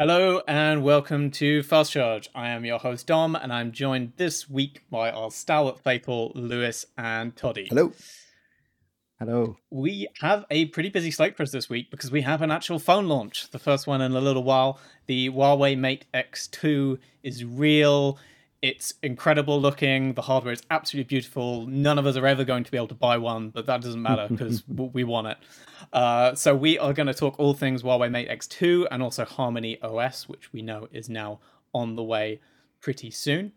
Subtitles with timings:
[0.00, 2.28] Hello and welcome to Fast Charge.
[2.32, 6.86] I am your host Dom, and I'm joined this week by our stalwart faithful Lewis
[6.96, 7.66] and Toddy.
[7.68, 7.92] Hello.
[9.18, 9.56] Hello.
[9.70, 12.78] We have a pretty busy slate for us this week because we have an actual
[12.78, 14.78] phone launch, the first one in a little while.
[15.06, 18.20] The Huawei Mate X2 is real.
[18.60, 20.14] It's incredible looking.
[20.14, 21.66] The hardware is absolutely beautiful.
[21.66, 24.02] None of us are ever going to be able to buy one, but that doesn't
[24.02, 25.38] matter because we want it.
[25.92, 29.80] Uh, so we are going to talk all things Huawei Mate X2 and also Harmony
[29.80, 31.38] OS, which we know is now
[31.72, 32.40] on the way
[32.80, 33.52] pretty soon.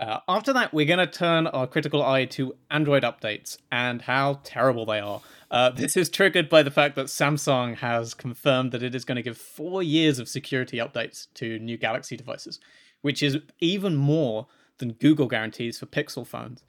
[0.00, 4.40] Uh, after that, we're going to turn our critical eye to Android updates and how
[4.44, 5.20] terrible they are.
[5.50, 9.16] Uh, this is triggered by the fact that Samsung has confirmed that it is going
[9.16, 12.58] to give four years of security updates to new Galaxy devices,
[13.02, 14.46] which is even more
[14.78, 16.62] than Google guarantees for Pixel phones.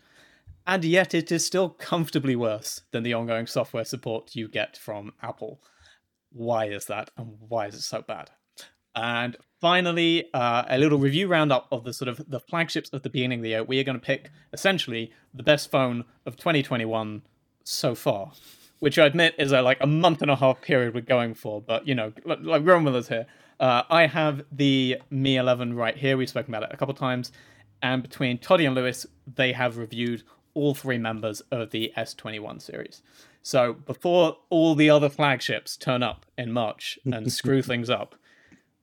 [0.67, 5.13] And yet, it is still comfortably worse than the ongoing software support you get from
[5.21, 5.59] Apple.
[6.31, 8.29] Why is that, and why is it so bad?
[8.93, 13.09] And finally, uh, a little review roundup of the sort of the flagships of the
[13.09, 13.63] beginning of the year.
[13.63, 17.21] We are going to pick essentially the best phone of 2021
[17.63, 18.33] so far,
[18.79, 21.61] which I admit is a like a month and a half period we're going for.
[21.61, 23.27] But you know, like with us here.
[23.61, 26.17] Uh, I have the Mi 11 right here.
[26.17, 27.31] We've spoken about it a couple times,
[27.83, 30.23] and between Toddy and Lewis, they have reviewed
[30.55, 33.03] all three members of the S21 series.
[33.43, 38.15] So before all the other flagships turn up in March and screw things up,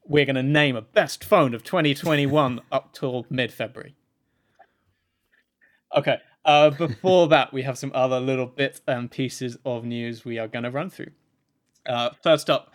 [0.06, 3.96] we're going to name a best phone of 2021 up till mid February.
[5.94, 6.18] Okay.
[6.44, 10.48] Uh, before that, we have some other little bits and pieces of news we are
[10.48, 11.10] going to run through.
[11.84, 12.72] Uh, first up,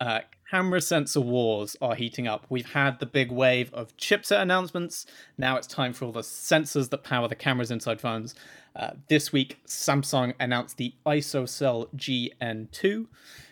[0.00, 2.46] uh, camera sensor wars are heating up.
[2.48, 5.06] We've had the big wave of chipset announcements.
[5.36, 8.34] Now it's time for all the sensors that power the cameras inside phones.
[8.74, 13.06] Uh, this week, Samsung announced the ISOCELL GN2,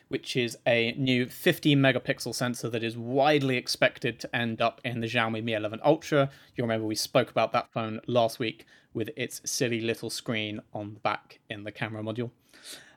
[0.08, 5.00] which is a new 15 megapixel sensor that is widely expected to end up in
[5.00, 6.30] the Xiaomi Mi 11 Ultra.
[6.54, 10.94] You'll remember we spoke about that phone last week with its silly little screen on
[10.94, 12.30] the back in the camera module.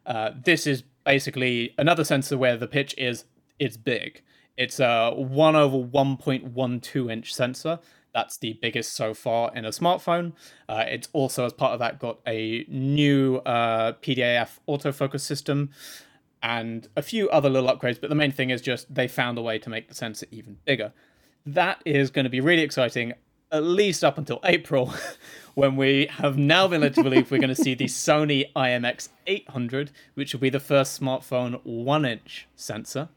[0.05, 3.25] Uh, this is basically another sensor where the pitch is
[3.59, 4.21] it's big.
[4.57, 7.79] It's a 1 over 1.12 inch sensor.
[8.13, 10.33] That's the biggest so far in a smartphone.
[10.67, 15.69] Uh, it's also, as part of that, got a new uh, PDAF autofocus system
[16.41, 18.01] and a few other little upgrades.
[18.01, 20.57] But the main thing is just they found a way to make the sensor even
[20.65, 20.93] bigger.
[21.45, 23.13] That is going to be really exciting,
[23.51, 24.93] at least up until April,
[25.53, 29.09] when we have now been led to believe we're going to see the Sony IMX
[29.27, 33.09] 800, which will be the first smartphone one inch sensor.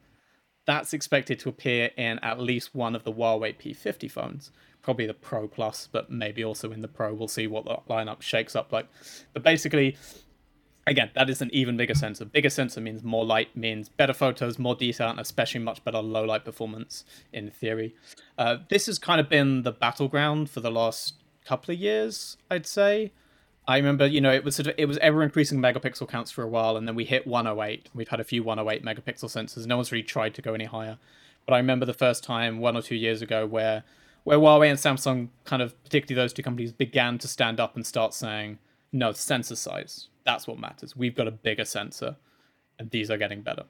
[0.71, 4.51] That's expected to appear in at least one of the Huawei P50 phones,
[4.81, 7.13] probably the Pro Plus, but maybe also in the Pro.
[7.13, 8.87] We'll see what the lineup shakes up like.
[9.33, 9.97] But basically,
[10.87, 12.23] again, that is an even bigger sensor.
[12.23, 16.23] Bigger sensor means more light, means better photos, more detail, and especially much better low
[16.23, 17.03] light performance
[17.33, 17.93] in theory.
[18.37, 22.65] Uh, this has kind of been the battleground for the last couple of years, I'd
[22.65, 23.11] say.
[23.71, 26.43] I remember, you know, it was sort of it was ever increasing megapixel counts for
[26.43, 27.87] a while, and then we hit 108.
[27.93, 29.65] We've had a few 108 megapixel sensors.
[29.65, 30.97] No one's really tried to go any higher.
[31.45, 33.85] But I remember the first time one or two years ago where
[34.25, 37.87] where Huawei and Samsung kind of particularly those two companies began to stand up and
[37.87, 38.59] start saying,
[38.91, 40.09] no, sensor size.
[40.25, 40.97] That's what matters.
[40.97, 42.17] We've got a bigger sensor,
[42.77, 43.63] and these are getting better.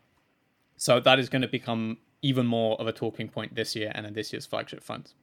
[0.78, 4.08] So that is going to become even more of a talking point this year and
[4.08, 5.14] in this year's flagship phones.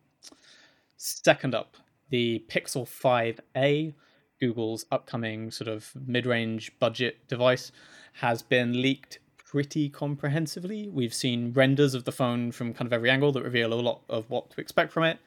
[0.96, 1.76] Second up,
[2.10, 3.92] the Pixel 5a
[4.40, 7.72] Google's upcoming sort of mid range budget device
[8.14, 10.88] has been leaked pretty comprehensively.
[10.88, 14.02] We've seen renders of the phone from kind of every angle that reveal a lot
[14.08, 15.18] of what to expect from it.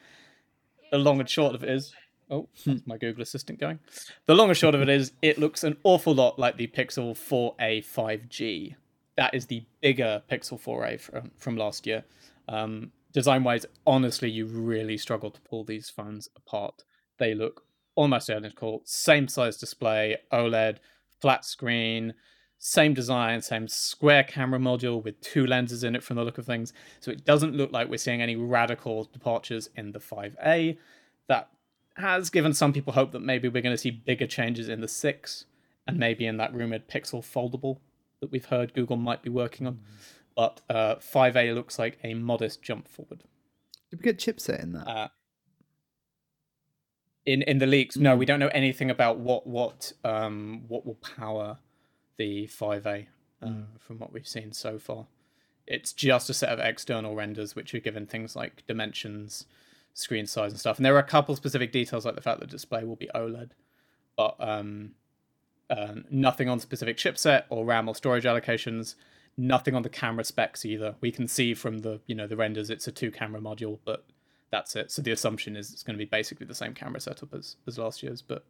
[0.92, 1.94] The long and short of it is.
[2.30, 3.80] Oh, that's my Google Assistant going.
[4.26, 7.14] The long and short of it is, it looks an awful lot like the Pixel
[7.14, 8.76] 4a 5G.
[9.18, 12.06] That is the bigger Pixel 4a from, from last year.
[12.48, 16.84] Um, design wise, honestly, you really struggle to pull these phones apart.
[17.18, 17.64] They look
[18.02, 20.78] almost identical, same size display, OLED,
[21.20, 22.16] flat screen,
[22.58, 26.46] same design, same square camera module with two lenses in it from the look of
[26.48, 26.74] things.
[27.00, 30.78] So it doesn't look like we're seeing any radical departures in the 5A.
[31.28, 31.50] That
[31.98, 34.88] has given some people hope that maybe we're going to see bigger changes in the
[34.88, 35.46] 6
[35.86, 37.78] and maybe in that rumored Pixel foldable
[38.20, 39.80] that we've heard Google might be working on.
[40.36, 43.24] But uh, 5A looks like a modest jump forward.
[43.92, 44.88] Did we get chipset in that?
[44.88, 45.08] Uh,
[47.26, 50.96] in in the leaks, no, we don't know anything about what what um what will
[50.96, 51.58] power
[52.18, 53.08] the 5A
[53.42, 53.66] uh, mm.
[53.80, 55.08] from what we've seen so far.
[55.66, 59.46] It's just a set of external renders which are given things like dimensions,
[59.94, 60.78] screen size, and stuff.
[60.78, 63.10] And there are a couple specific details like the fact that the display will be
[63.16, 63.52] OLED,
[64.18, 64.92] but um,
[65.70, 68.96] uh, nothing on specific chipset or RAM or storage allocations.
[69.38, 70.96] Nothing on the camera specs either.
[71.00, 74.06] We can see from the you know the renders it's a two camera module, but
[74.52, 74.92] that's it.
[74.92, 77.78] So the assumption is it's going to be basically the same camera setup as as
[77.78, 78.46] last year's, but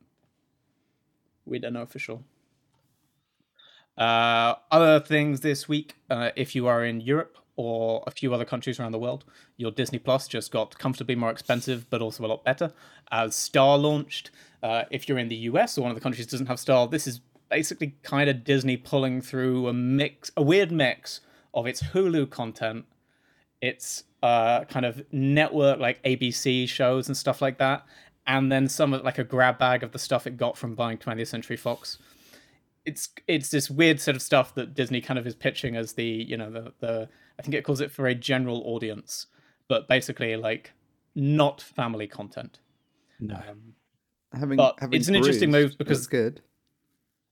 [1.45, 2.21] we don't know for sure.
[3.97, 8.45] Uh, other things this week, uh, if you are in Europe or a few other
[8.45, 9.25] countries around the world,
[9.57, 12.71] your Disney Plus just got comfortably more expensive, but also a lot better.
[13.11, 14.31] As Star launched,
[14.63, 17.05] uh, if you're in the US or one of the countries doesn't have Star, this
[17.05, 21.19] is basically kind of Disney pulling through a mix, a weird mix
[21.53, 22.85] of its Hulu content,
[23.61, 27.85] its uh, kind of network like ABC shows and stuff like that,
[28.27, 30.97] and then some of like a grab bag of the stuff it got from buying
[30.97, 31.97] 20th Century Fox
[32.85, 36.05] it's it's this weird set of stuff that Disney kind of is pitching as the
[36.05, 39.27] you know the the I think it calls it for a general audience,
[39.67, 40.71] but basically like
[41.15, 42.59] not family content.
[43.19, 43.73] No, um,
[44.33, 46.41] having, but having it's an interesting move because it's good.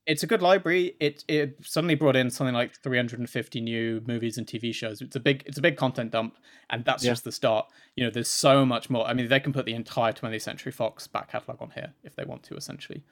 [0.09, 0.95] It's a good library.
[0.99, 5.01] It it suddenly brought in something like 350 new movies and TV shows.
[5.01, 6.37] It's a big it's a big content dump,
[6.69, 7.11] and that's yeah.
[7.11, 7.67] just the start.
[7.95, 9.05] You know, there's so much more.
[9.05, 12.15] I mean, they can put the entire 20th Century Fox back catalog on here if
[12.15, 13.03] they want to, essentially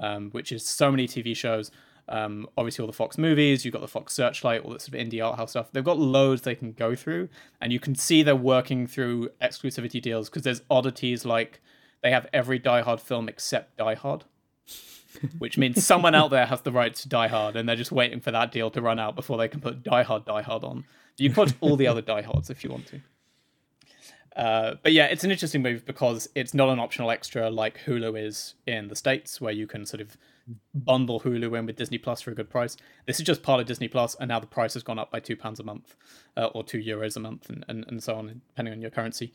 [0.00, 1.70] um, which is so many TV shows.
[2.08, 5.06] Um, obviously, all the Fox movies, you've got the Fox Searchlight, all this sort of
[5.06, 5.70] indie art house stuff.
[5.70, 7.28] They've got loads they can go through,
[7.60, 11.60] and you can see they're working through exclusivity deals because there's oddities like
[12.02, 14.24] they have every Die Hard film except Die Hard,
[15.38, 18.20] which means someone out there has the rights to Die Hard, and they're just waiting
[18.20, 20.84] for that deal to run out before they can put Die Hard, Die Hard on.
[21.16, 23.00] You put all the other Die Hards if you want to.
[24.36, 28.18] Uh, but yeah, it's an interesting move because it's not an optional extra like Hulu
[28.18, 30.16] is in the States, where you can sort of
[30.74, 32.76] bundle Hulu in with Disney Plus for a good price.
[33.06, 35.20] This is just part of Disney Plus, and now the price has gone up by
[35.20, 35.94] two pounds a month
[36.36, 39.32] uh, or two euros a month, and, and, and so on, depending on your currency.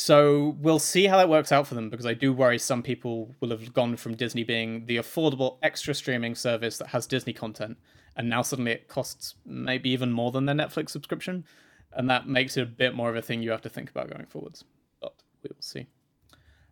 [0.00, 3.34] So we'll see how that works out for them because I do worry some people
[3.40, 7.78] will have gone from Disney being the affordable extra streaming service that has Disney content,
[8.16, 11.44] and now suddenly it costs maybe even more than their Netflix subscription
[11.92, 14.10] and that makes it a bit more of a thing you have to think about
[14.10, 14.64] going forwards.
[15.00, 15.86] But we will see.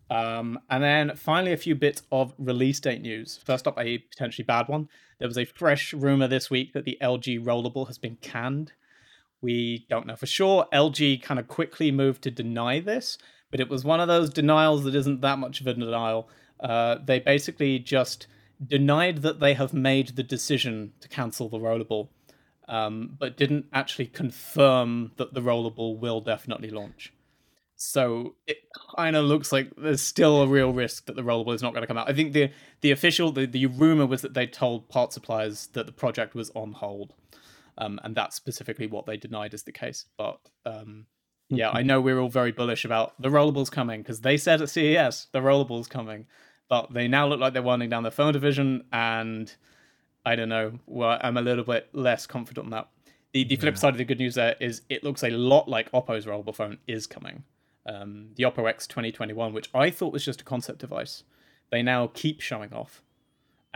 [0.08, 3.40] Um, and then finally, a few bits of release date news.
[3.44, 4.88] First up, a potentially bad one.
[5.18, 8.72] There was a fresh rumor this week that the LG Rollable has been canned.
[9.40, 10.66] We don't know for sure.
[10.72, 13.18] LG kind of quickly moved to deny this,
[13.50, 16.28] but it was one of those denials that isn't that much of a denial.
[16.58, 18.26] Uh, they basically just
[18.66, 22.08] denied that they have made the decision to cancel the Rollable
[22.68, 27.12] um, but didn't actually confirm that the rollable will definitely launch.
[27.76, 28.58] So it
[28.96, 31.82] kind of looks like there's still a real risk that the rollable is not going
[31.82, 32.08] to come out.
[32.08, 32.50] I think the
[32.80, 36.50] the official the, the rumor was that they told part suppliers that the project was
[36.54, 37.12] on hold,
[37.78, 40.06] um, and that's specifically what they denied is the case.
[40.16, 41.06] But um,
[41.48, 44.70] yeah, I know we're all very bullish about the rollables coming because they said at
[44.70, 46.26] CES the rollables coming,
[46.68, 49.54] but they now look like they're winding down the phone division and
[50.24, 50.80] I don't know.
[50.86, 52.88] Well, I'm a little bit less confident on that.
[53.32, 53.80] The the flip yeah.
[53.80, 56.78] side of the good news there is it looks a lot like Oppo's rollable phone
[56.86, 57.44] is coming.
[57.86, 61.22] Um, the Oppo X 2021, which I thought was just a concept device,
[61.70, 63.02] they now keep showing off.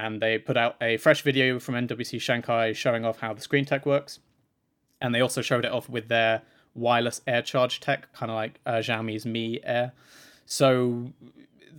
[0.01, 3.67] And they put out a fresh video from MWC Shanghai showing off how the screen
[3.67, 4.19] tech works.
[5.03, 6.41] And they also showed it off with their
[6.75, 9.93] wireless air charge tech, kind of like uh, Xiaomi's Mi Air.
[10.47, 11.13] So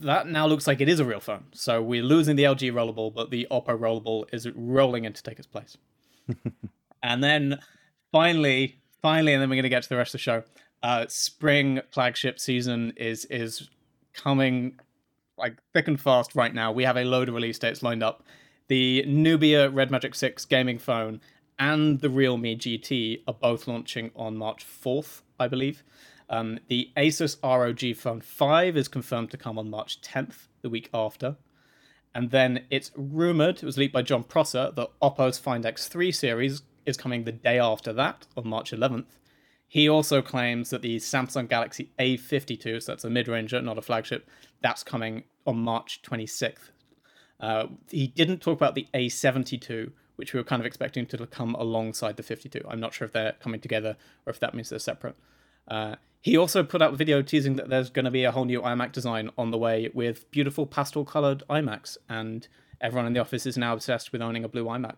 [0.02, 1.46] that now looks like it is a real phone.
[1.52, 5.40] So we're losing the LG rollable, but the Oppo rollable is rolling in to take
[5.40, 5.78] its place.
[7.04, 7.60] and then
[8.12, 10.44] finally, finally, and then we're going to get to the rest of the show.
[10.84, 13.70] Uh, spring flagship season is is
[14.14, 14.80] coming
[15.38, 16.72] like thick and fast right now.
[16.72, 18.24] We have a load of release dates lined up.
[18.68, 21.22] The Nubia Red Magic 6 gaming phone
[21.60, 25.84] and the Realme GT are both launching on March 4th, I believe.
[26.30, 30.90] Um, the Asus ROG Phone 5 is confirmed to come on March 10th, the week
[30.94, 31.36] after.
[32.16, 36.64] And then it's rumored, it was leaked by Jon Prosser, that Oppo's Find X3 series
[36.86, 39.20] is coming the day after that, on March 11th.
[39.72, 43.82] He also claims that the Samsung Galaxy A52, so that's a mid ranger, not a
[43.82, 46.72] flagship, that's coming on March 26th.
[47.40, 51.56] Uh, he didn't talk about the A72, which we were kind of expecting to come
[51.56, 52.62] alongside the 52.
[52.68, 55.16] I'm not sure if they're coming together or if that means they're separate.
[55.70, 58.44] Uh, he also put out a video teasing that there's going to be a whole
[58.44, 62.50] new iMac design on the way with beautiful pastel colored iMacs, and
[62.82, 64.98] everyone in the office is now obsessed with owning a blue iMac.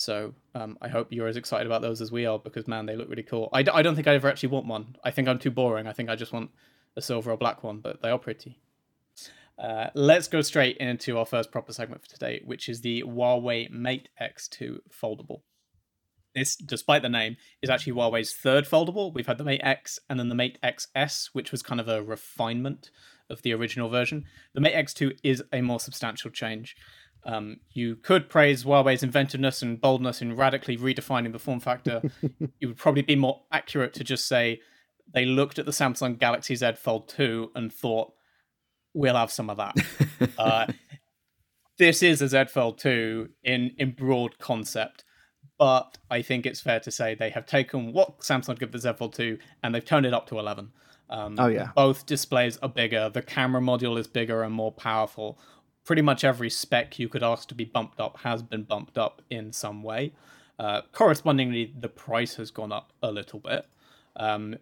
[0.00, 2.96] So um, I hope you're as excited about those as we are because man, they
[2.96, 3.50] look really cool.
[3.52, 4.96] I d- I don't think I ever actually want one.
[5.04, 5.86] I think I'm too boring.
[5.86, 6.52] I think I just want
[6.96, 8.58] a silver or black one, but they are pretty.
[9.58, 13.70] Uh, let's go straight into our first proper segment for today, which is the Huawei
[13.70, 15.42] Mate X2 foldable
[16.34, 19.12] this, despite the name, is actually Huawei's third foldable.
[19.12, 22.02] We've had the Mate X and then the Mate XS, which was kind of a
[22.02, 22.90] refinement
[23.28, 24.24] of the original version.
[24.54, 26.76] The Mate X2 is a more substantial change.
[27.24, 32.02] Um, you could praise Huawei's inventiveness and boldness in radically redefining the form factor.
[32.60, 34.60] it would probably be more accurate to just say
[35.12, 38.12] they looked at the Samsung Galaxy Z Fold 2 and thought,
[38.94, 39.76] we'll have some of that.
[40.38, 40.66] uh,
[41.78, 45.04] this is a Z Fold 2 in, in broad concept,
[45.58, 48.90] but I think it's fair to say they have taken what Samsung did with the
[48.90, 50.72] Z Fold 2 and they've turned it up to 11.
[51.10, 51.70] Um, oh, yeah.
[51.74, 55.38] Both displays are bigger, the camera module is bigger and more powerful
[55.90, 59.22] pretty much every spec you could ask to be bumped up has been bumped up
[59.28, 60.12] in some way.
[60.56, 63.66] Uh, correspondingly, the price has gone up a little bit.
[64.14, 64.54] Um,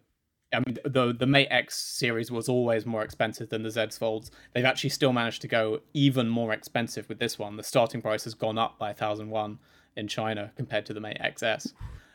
[0.55, 4.31] I mean, the the Mate X series was always more expensive than the Z Folds.
[4.55, 7.59] They've actually still managed to go even more expensive with this one.
[7.59, 9.59] The starting price has gone up by thousand one
[9.97, 11.75] in China compared to the Mate XS.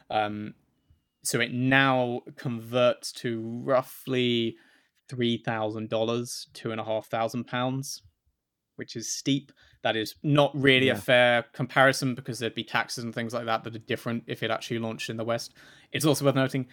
[0.09, 0.55] Um,
[1.21, 4.57] so it now converts to roughly
[5.07, 8.01] three thousand dollars, two and a half thousand pounds
[8.75, 9.51] which is steep.
[9.83, 10.93] That is not really yeah.
[10.93, 14.43] a fair comparison because there'd be taxes and things like that that are different if
[14.43, 15.53] it actually launched in the West.
[15.91, 16.67] It's also worth noting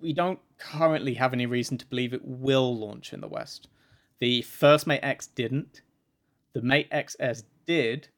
[0.00, 3.68] we don't currently have any reason to believe it will launch in the West.
[4.20, 5.82] The first Mate X didn't.
[6.52, 8.08] The Mate XS did,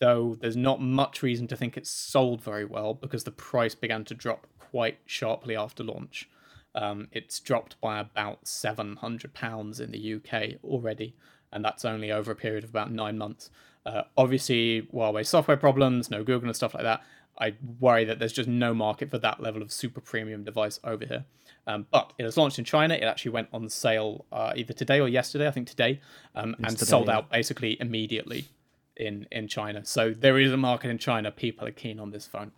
[0.00, 4.04] though there's not much reason to think it sold very well because the price began
[4.04, 6.28] to drop quite sharply after launch.
[6.74, 11.14] Um, it's dropped by about £700 in the UK already,
[11.54, 13.50] and that's only over a period of about nine months.
[13.86, 17.02] Uh, obviously, Huawei software problems, no Google and stuff like that.
[17.38, 21.04] I worry that there's just no market for that level of super premium device over
[21.04, 21.24] here.
[21.66, 22.94] Um, but it was launched in China.
[22.94, 26.00] It actually went on sale uh, either today or yesterday, I think today,
[26.34, 27.16] um, and today, sold yeah.
[27.16, 28.48] out basically immediately
[28.96, 29.84] in in China.
[29.84, 31.30] So there is a market in China.
[31.30, 32.52] People are keen on this phone.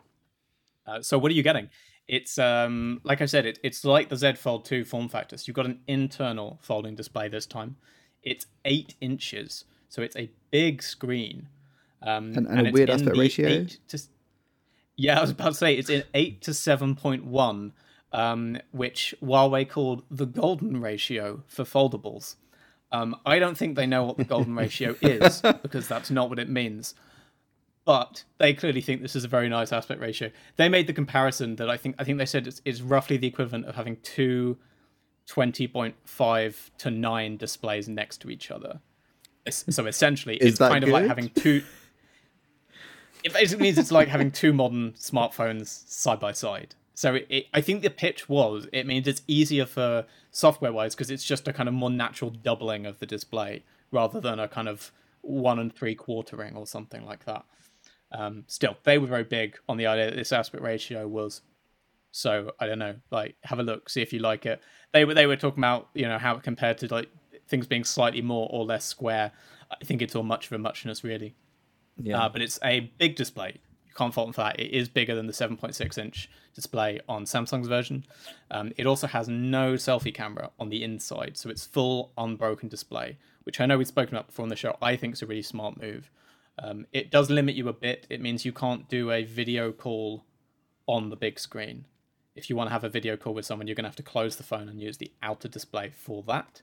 [0.86, 1.70] Uh, so what are you getting?
[2.08, 5.36] It's um, like I said, it, it's like the Z Fold 2 form factor.
[5.36, 7.76] So you've got an internal folding display this time.
[8.26, 11.48] It's eight inches, so it's a big screen.
[12.02, 13.64] Um, and, and, and a weird aspect ratio.
[13.88, 13.98] To,
[14.96, 17.72] yeah, I was about to say it's in eight to seven point one,
[18.12, 22.34] um, which Huawei called the golden ratio for foldables.
[22.92, 26.38] Um, I don't think they know what the golden ratio is because that's not what
[26.38, 26.94] it means.
[27.84, 30.32] But they clearly think this is a very nice aspect ratio.
[30.56, 33.28] They made the comparison that I think I think they said it's, it's roughly the
[33.28, 34.58] equivalent of having two
[35.28, 38.80] 20.5 to 9 displays next to each other.
[39.48, 40.88] So essentially, it's kind good?
[40.88, 41.62] of like having two.
[43.24, 46.76] It basically means it's like having two modern smartphones side by side.
[46.94, 50.94] So it, it, I think the pitch was it means it's easier for software wise
[50.94, 54.46] because it's just a kind of more natural doubling of the display rather than a
[54.46, 54.92] kind of
[55.22, 57.44] one and three quartering or something like that.
[58.12, 61.42] Um, still, they were very big on the idea that this aspect ratio was
[62.16, 64.62] so I don't know, like have a look, see if you like it.
[64.92, 67.10] They were they were talking about you know how it compared to like
[67.46, 69.32] things being slightly more or less square.
[69.70, 71.34] I think it's all much of a muchness really.
[72.00, 72.22] Yeah.
[72.22, 73.60] Uh, but it's a big display.
[73.86, 74.58] You can't fault them for that.
[74.58, 78.06] It is bigger than the 7.6 inch display on Samsung's version.
[78.50, 83.18] Um, it also has no selfie camera on the inside, so it's full unbroken display,
[83.44, 84.76] which I know we've spoken about before on the show.
[84.80, 86.10] I think is a really smart move.
[86.58, 88.06] Um, it does limit you a bit.
[88.08, 90.24] It means you can't do a video call
[90.86, 91.84] on the big screen
[92.36, 94.02] if you want to have a video call with someone, you're going to have to
[94.02, 96.62] close the phone and use the outer display for that.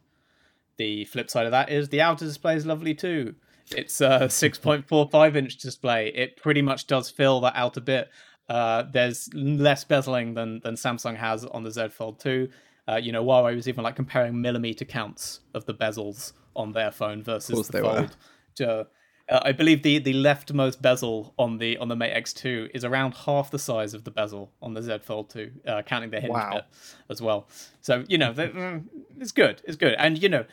[0.77, 3.35] The flip side of that is the outer display is lovely too.
[3.71, 6.11] It's a 6.45 inch display.
[6.13, 8.09] It pretty much does fill that outer bit.
[8.49, 12.49] Uh, there's less bezeling than than Samsung has on the Z Fold 2.
[12.87, 16.91] Uh, you know, Huawei was even like comparing millimeter counts of the bezels on their
[16.91, 18.17] phone versus the Fold.
[18.55, 18.87] To,
[19.29, 23.13] uh, I believe the, the leftmost bezel on the on the Mate X2 is around
[23.13, 26.33] half the size of the bezel on the Z Fold 2, uh, counting the hinge
[26.33, 26.51] wow.
[26.53, 26.65] bit
[27.09, 27.47] as well.
[27.81, 28.83] So you know, mm,
[29.19, 29.61] it's good.
[29.65, 30.45] It's good, and you know,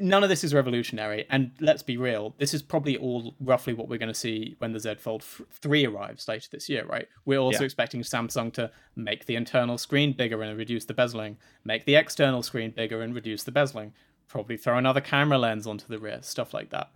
[0.00, 1.26] none of this is revolutionary.
[1.30, 4.72] And let's be real, this is probably all roughly what we're going to see when
[4.72, 7.08] the Z Fold 3 arrives later this year, right?
[7.24, 7.66] We're also yeah.
[7.66, 12.42] expecting Samsung to make the internal screen bigger and reduce the bezeling, make the external
[12.42, 13.92] screen bigger and reduce the bezeling,
[14.28, 16.90] probably throw another camera lens onto the rear, stuff like that.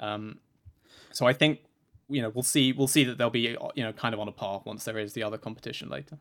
[0.00, 0.38] Um,
[1.12, 1.60] so I think
[2.08, 4.32] you know we'll see we'll see that they'll be you know kind of on a
[4.32, 6.18] par once there is the other competition later.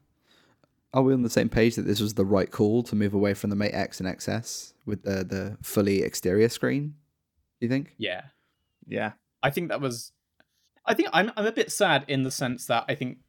[0.93, 3.33] Are we on the same page that this was the right call to move away
[3.33, 6.95] from the Mate X and XS with the the fully exterior screen?
[7.59, 7.95] Do you think?
[7.97, 8.23] Yeah,
[8.87, 9.13] yeah.
[9.41, 10.11] I think that was.
[10.85, 13.19] I think I'm I'm a bit sad in the sense that I think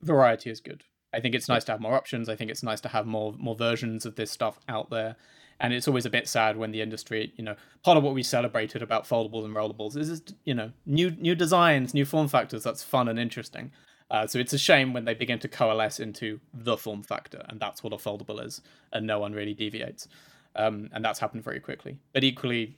[0.00, 0.84] variety is good.
[1.12, 2.28] I think it's nice to have more options.
[2.28, 5.16] I think it's nice to have more more versions of this stuff out there.
[5.60, 8.22] And it's always a bit sad when the industry, you know, part of what we
[8.22, 12.62] celebrated about foldables and rollables is, you know, new new designs, new form factors.
[12.64, 13.70] That's fun and interesting.
[14.10, 17.58] Uh, so it's a shame when they begin to coalesce into the form factor, and
[17.58, 18.60] that's what a foldable is,
[18.92, 20.08] and no one really deviates.
[20.56, 21.98] Um, and that's happened very quickly.
[22.12, 22.76] But equally,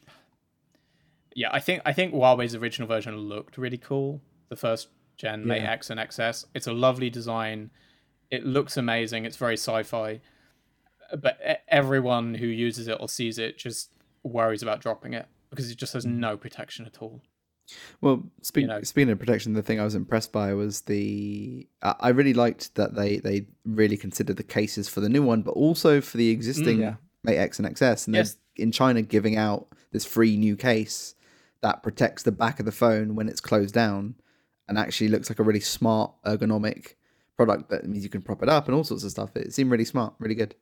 [1.35, 4.21] yeah, I think I think Huawei's original version looked really cool.
[4.49, 5.73] The first gen Mate Yeah.
[5.73, 6.47] X and XS.
[6.55, 7.71] It's a lovely design.
[8.31, 9.25] It looks amazing.
[9.25, 10.21] It's very sci-fi.
[11.17, 13.91] But everyone who uses it or sees it just
[14.23, 16.21] worries about dropping it because it just has mm-hmm.
[16.21, 17.23] no protection at all.
[18.01, 18.83] Well, speak, You know.
[18.83, 21.67] speaking of protection, the thing I was impressed by was the.
[21.83, 25.53] I really liked that they they really considered the cases for the new one, but
[25.53, 26.95] also for the existing Yeah.
[27.25, 28.07] Mate X and XS.
[28.07, 28.37] And Yes.
[28.55, 31.15] in China giving out this free new case
[31.61, 34.15] that protects the back of the phone when it's closed down,
[34.69, 36.95] and actually looks like a really smart ergonomic
[37.37, 37.71] product.
[37.71, 39.37] That means you can prop it up and all sorts of stuff.
[39.37, 40.55] It seemed really smart, really good.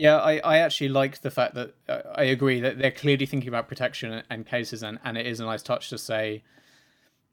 [0.00, 3.48] Yeah, I, I actually like the fact that uh, I agree that they're clearly thinking
[3.48, 6.42] about protection and cases, and, and it is a nice touch to say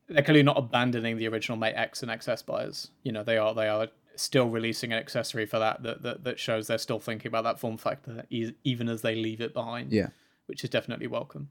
[0.09, 2.89] they're clearly not abandoning the original Mate X and XS buyers.
[3.03, 6.39] You know, they are they are still releasing an accessory for that that that, that
[6.39, 9.93] shows they're still thinking about that form factor, e- even as they leave it behind.
[9.93, 10.09] Yeah.
[10.47, 11.47] which is definitely welcome.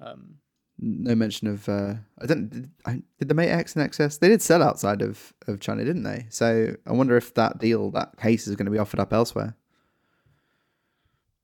[0.00, 0.38] Um,
[0.80, 1.68] No mention of.
[1.68, 2.50] Uh, I don't.
[2.50, 4.18] Did, I, did the Mate X and XS?
[4.18, 6.26] They did sell outside of of China, didn't they?
[6.30, 9.56] So I wonder if that deal, that case, is going to be offered up elsewhere.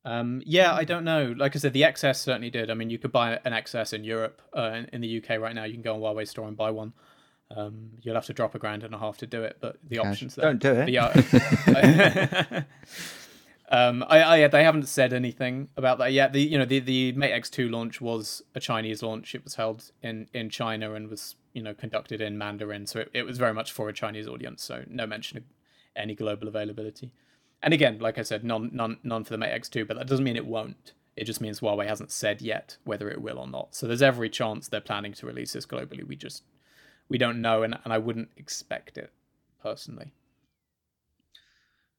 [0.09, 1.35] Um, yeah, I don't know.
[1.37, 2.71] Like I said, the XS certainly did.
[2.71, 4.41] I mean, you could buy an XS in Europe.
[4.57, 6.71] Uh, in, in the UK right now, you can go on Huawei store and buy
[6.71, 6.95] one.
[7.55, 9.99] Um, you'll have to drop a grand and a half to do it, but the
[9.99, 10.47] options there.
[10.47, 10.89] Don't do it.
[10.89, 12.63] Yeah.
[13.71, 16.33] um, I, I, they haven't said anything about that yet.
[16.33, 19.35] The you know the the Mate X2 launch was a Chinese launch.
[19.35, 23.11] It was held in in China and was you know conducted in Mandarin, so it,
[23.13, 24.63] it was very much for a Chinese audience.
[24.63, 25.45] So no mention of
[25.97, 27.13] any global availability.
[27.63, 30.25] And again, like I said, none none none for the Mate X2, but that doesn't
[30.25, 30.93] mean it won't.
[31.17, 33.75] It just means Huawei hasn't said yet whether it will or not.
[33.75, 36.07] So there's every chance they're planning to release this globally.
[36.07, 36.45] We just
[37.09, 39.13] we don't know, and, and I wouldn't expect it
[39.61, 40.13] personally.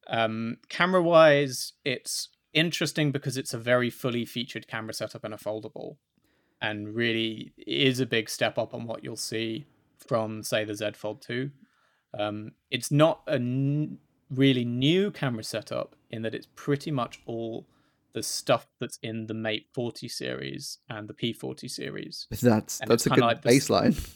[0.08, 5.38] Um, camera wise, it's interesting because it's a very fully featured camera setup and a
[5.38, 5.98] foldable,
[6.62, 9.66] and really is a big step up on what you'll see
[9.98, 11.52] from, say, the Z Fold 2.
[12.18, 17.66] Um, it's not a n- really new camera setup in that it's pretty much all
[18.14, 22.28] the stuff that's in the Mate 40 series and the P40 series.
[22.42, 24.16] That's And that's a good like this- baseline.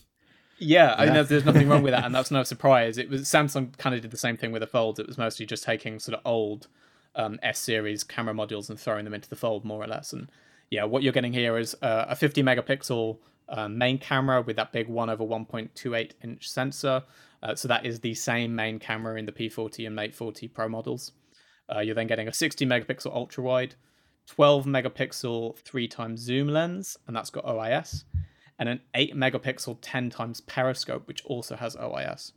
[0.59, 1.13] Yeah, I Yeah.
[1.13, 2.97] know there's nothing wrong with that, and that's no surprise.
[2.97, 4.99] It was Samsung kind of did the same thing with the folds.
[4.99, 6.67] It was mostly just taking sort of old
[7.15, 10.13] um, S series camera modules and throwing them into the fold, more or less.
[10.13, 10.29] And
[10.69, 13.17] yeah, what you're getting here is uh, a 50 megapixel
[13.49, 17.03] uh, main camera with that big one over 1.28 inch sensor.
[17.43, 20.67] Uh, so that is the same main camera in the P40 and Mate 40 Pro
[20.67, 21.11] models.
[21.73, 23.75] Uh, you're then getting a 60 megapixel ultra wide,
[24.27, 28.05] 12 megapixel three times zoom lens, and that's got OIS
[28.57, 32.31] and an 8 megapixel 10 times periscope which also has ois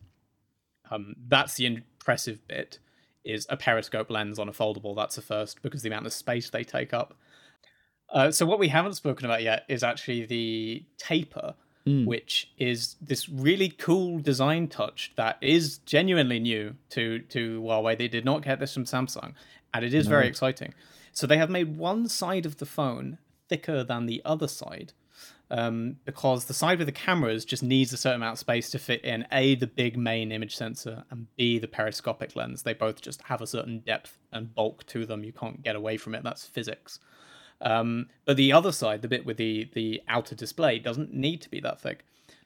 [0.91, 2.79] um, that's the impressive bit
[3.25, 4.95] is a periscope lens on a foldable.
[4.95, 7.15] That's the first because the amount of space they take up.
[8.09, 11.55] Uh, so what we haven't spoken about yet is actually the taper
[11.87, 12.05] Mm.
[12.05, 17.97] which is this really cool design touch that is genuinely new to to Huawei.
[17.97, 19.35] They did not get this from Samsung,
[19.73, 20.75] and it is very exciting.
[21.13, 23.19] So they have made one side of the phone
[23.49, 24.95] thicker than the other side,
[25.49, 28.81] um, because the side with the cameras just needs a certain amount of space to
[28.81, 32.65] fit in a the big main image sensor and b the periscopic lens.
[32.65, 35.23] They both just have a certain depth and bulk to them.
[35.23, 36.25] You can't get away from it.
[36.25, 36.99] That's physics.
[37.61, 41.51] Um, but the other side, the bit with the the outer display, doesn't need to
[41.51, 42.05] be that thick.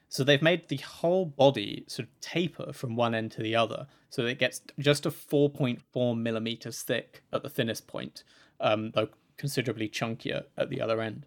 [0.09, 3.87] So they've made the whole body sort of taper from one end to the other,
[4.09, 8.25] so it gets just a 4.4 millimeters thick at the thinnest point,
[8.59, 11.25] um, though considerably chunkier at the other end.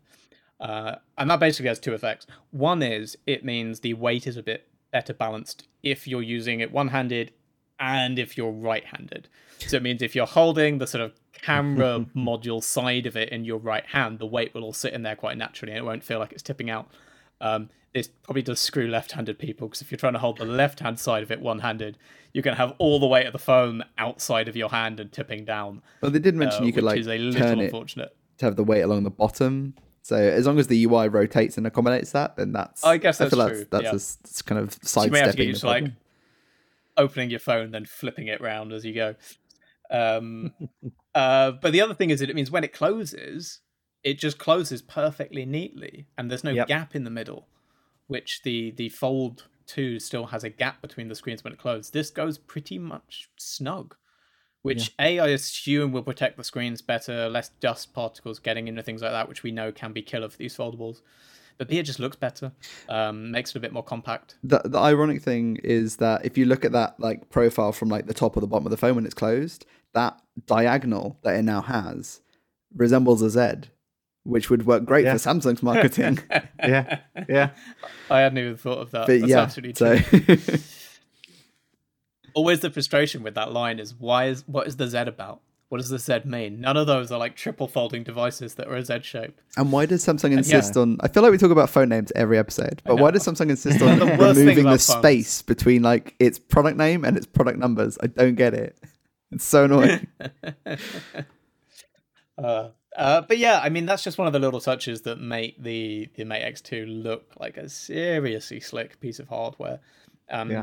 [0.60, 2.26] Uh, and that basically has two effects.
[2.50, 6.70] One is it means the weight is a bit better balanced if you're using it
[6.70, 7.32] one-handed
[7.84, 9.28] and if you're right-handed.
[9.58, 13.44] So it means if you're holding the sort of camera module side of it in
[13.44, 16.02] your right hand, the weight will all sit in there quite naturally, and it won't
[16.02, 16.90] feel like it's tipping out.
[17.42, 20.98] Um, this probably does screw left-handed people because if you're trying to hold the left-hand
[20.98, 21.98] side of it one-handed,
[22.32, 25.12] you're going to have all the weight of the phone outside of your hand and
[25.12, 27.66] tipping down, Well, they did mention uh, you could like is a little turn it
[27.66, 28.16] unfortunate.
[28.38, 29.74] to have the weight along the bottom.
[30.00, 32.82] So as long as the UI rotates and accommodates that, then that's.
[32.82, 34.30] I guess I that's that's true, that's yeah.
[34.40, 35.84] a kind of So you may have to get sidestepping the used to like.
[36.96, 39.14] Opening your phone, then flipping it round as you go.
[39.90, 40.52] Um,
[41.14, 43.60] uh, but the other thing is that it means when it closes,
[44.02, 46.68] it just closes perfectly neatly, and there's no Yep.
[46.68, 47.48] gap in the middle,
[48.06, 51.90] which the the Fold Two still has a gap between the screens when it closes.
[51.90, 53.96] This goes pretty much snug,
[54.62, 59.02] which a I assume will protect the screens better, less dust particles getting into things
[59.02, 61.00] like that, which we know can be killer for these foldables.
[61.56, 62.50] But B, it just looks better,
[62.88, 64.36] um, makes it a bit more compact.
[64.42, 68.06] The the ironic thing is that if you look at that like profile from like
[68.06, 71.42] the top or the bottom of the phone when it's closed, that diagonal that it
[71.42, 72.20] now has
[72.74, 73.68] resembles a Z
[74.26, 75.12] which would work great Yeah.
[75.12, 76.18] for Samsung's marketing.
[76.58, 77.50] Yeah, yeah.
[78.10, 79.06] I hadn't even thought of that.
[79.06, 80.58] but That's yeah, absolutely so true.
[82.34, 85.40] Always the frustration with that line is why is what is the Z about?
[85.70, 86.60] What does the Z mean?
[86.60, 89.40] None of those are like triple folding devices that are a Z shape.
[89.56, 90.98] and why does Samsung insist on?
[91.00, 93.82] I feel like we talk about phone names every episode, but why does Samsung insist
[93.82, 94.82] on The removing the phones.
[94.84, 97.98] space between like its product name and its product numbers?
[98.02, 98.78] I don't get it.
[99.32, 100.06] It's so annoying.
[102.36, 105.62] Uh, uh, but yeah, I mean that's just one of the little touches that make
[105.62, 109.78] the the Mate X2 look like a seriously slick piece of hardware.
[110.30, 110.62] Um, Yeah.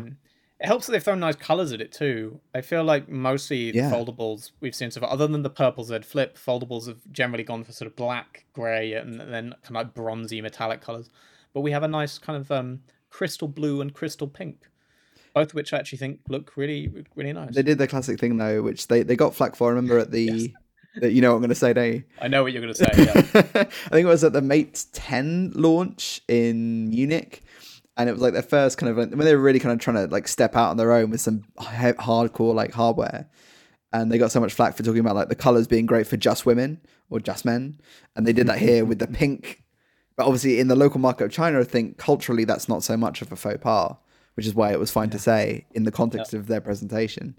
[0.61, 2.39] It helps that they've thrown nice colors at it too.
[2.53, 3.89] I feel like mostly Yeah.
[3.91, 7.63] foldables we've seen so far, other than the purple Z Flip, foldables have generally gone
[7.63, 11.09] for sort of black, grey, and then kind of like bronzy metallic colors.
[11.53, 14.67] But we have a nice kind of um, crystal blue and crystal pink,
[15.33, 17.55] both of which I actually think look really, really nice.
[17.55, 19.67] they did the classic thing though, which they, they got flack for.
[19.67, 20.53] I remember at the,
[20.95, 22.03] the you know what I'm going to say, don't?
[22.21, 22.91] I know what you're going to say.
[22.97, 23.41] Yeah.
[23.65, 27.43] I think it was at the Mate 10 launch in Munich.
[27.97, 29.97] And it was like their first kind of when they were really kind of trying
[30.07, 33.29] to like step out on their own with some he- hardcore like hardware.
[33.93, 36.15] And they got so much flack for talking about like the colors being great for
[36.15, 37.79] just women or just men.
[38.15, 39.63] And they did that here with the pink.
[40.15, 43.21] But obviously, in the local market of China, I think culturally that's not so much
[43.21, 43.95] of a faux pas,
[44.35, 47.37] which is why it was fine to say in the context of their presentation.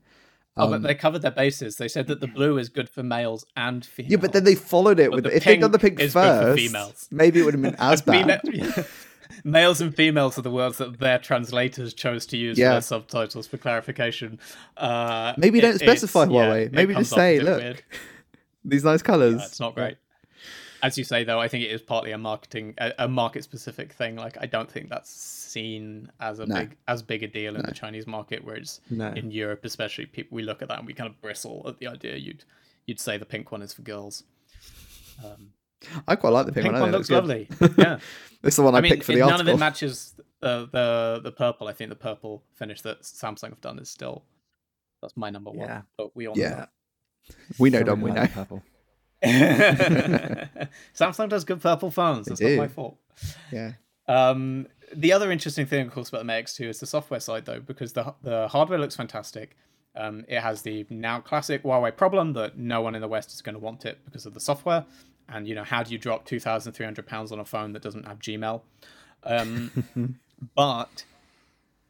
[0.56, 1.76] Oh, Um, but they covered their bases.
[1.76, 4.10] They said that the blue is good for males and females.
[4.10, 6.08] Yeah, but then they followed it But with the if they'd done the pink pink
[6.08, 7.08] is good for first, females.
[7.10, 8.40] maybe it would have been as bad.
[8.44, 8.84] Female-
[9.44, 12.68] males and females are the words that their translators chose to use Yeah.
[12.68, 14.38] for their subtitles for clarification.
[14.76, 16.72] Uh, Maybe it- don't specify it's- yeah, Huawei.
[16.72, 17.84] Maybe just say, look.
[18.64, 19.40] These nice colors.
[19.40, 19.96] Yeah, it's not great.
[20.84, 23.92] As you say, though, I think it is partly a marketing, a, a market specific
[23.92, 24.16] thing.
[24.16, 26.54] Like, I don't think that's seen as a No.
[26.60, 28.42] big, as big a deal in the Chinese market.
[28.44, 29.08] Whereas No.
[29.12, 31.86] in Europe, especially, people we look at that and we kind of bristle at the
[31.86, 32.44] idea you'd
[32.86, 34.24] you'd say the pink one is for girls.
[35.24, 35.52] Um,
[36.08, 36.80] I quite like the pink, pink one.
[36.82, 37.48] One it looks lovely.
[37.78, 37.98] Yeah,
[38.42, 39.52] it's the one I, I mean, picked for it- the none article.
[39.54, 41.68] of it matches the, the the purple.
[41.68, 44.24] I think the purple finish that Samsung have done is still
[45.00, 45.68] that's my number one.
[45.68, 45.82] Yeah.
[45.96, 46.48] But we all Yeah.
[46.50, 46.70] know that.
[47.58, 48.26] we know, don't We know.
[48.26, 48.62] purple.
[49.22, 52.26] Samsung does good purple phones.
[52.26, 52.56] That's do.
[52.56, 52.98] not my fault.
[53.50, 53.72] Yeah.
[54.08, 57.44] Um, the other interesting thing, of course, about the Mate X2 is the software side,
[57.46, 59.56] though, because the the hardware looks fantastic.
[59.94, 63.42] Um, it has the now classic Huawei problem that no one in the West is
[63.42, 64.84] going to want it because of the software.
[65.28, 67.72] And you know, how do you drop two thousand three hundred pounds on a phone
[67.72, 68.62] that doesn't have Gmail?
[69.24, 70.18] Um,
[70.54, 71.04] but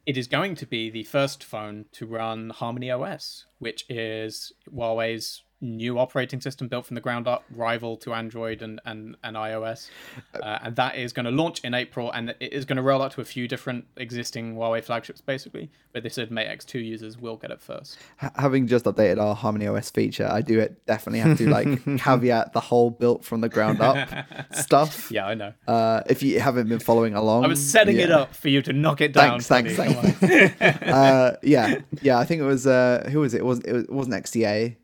[0.07, 5.43] it is going to be the first phone to run Harmony OS, which is Huawei's
[5.63, 9.89] new operating system built from the ground up, rival to Android and, and, and iOS.
[10.35, 13.01] Uh, and that is going to launch in April and it is going to roll
[13.01, 15.71] out to a few different existing Huawei flagships, basically.
[15.93, 17.99] But they said Mate X2 users will get it first.
[18.17, 22.53] Having just updated our Harmony OS feature, I do it definitely have to like caveat
[22.53, 24.09] the whole built from the ground up
[24.53, 25.11] stuff.
[25.11, 25.53] Yeah, I know.
[25.69, 28.73] Uh, if you haven't been following along, I was setting it up for you to
[28.73, 29.41] knock it down.
[29.41, 30.89] Thanks, thanks, on.
[30.89, 32.19] uh, yeah, yeah.
[32.19, 33.39] I think it was uh, who was it?
[33.39, 34.77] It, was, it wasn't XDA.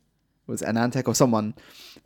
[0.49, 1.55] It was AnandTech or someone.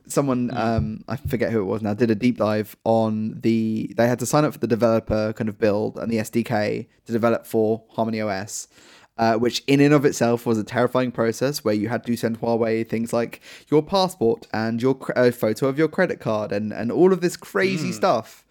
[0.09, 0.57] Someone Hmm.
[0.57, 1.95] um, I forget who it was now.
[1.95, 3.93] Did a deep dive on the.
[3.97, 7.13] They had to sign up for the developer kind of build and the SDK to
[7.13, 8.69] develop for Harmony OS.
[9.19, 12.41] Uh, which in and of itself was a terrifying process where you had to send
[12.41, 16.73] Huawei things like your passport and your cre- a photo of your credit card and,
[16.73, 17.93] and all of this crazy Hmm.
[17.93, 18.45] stuff,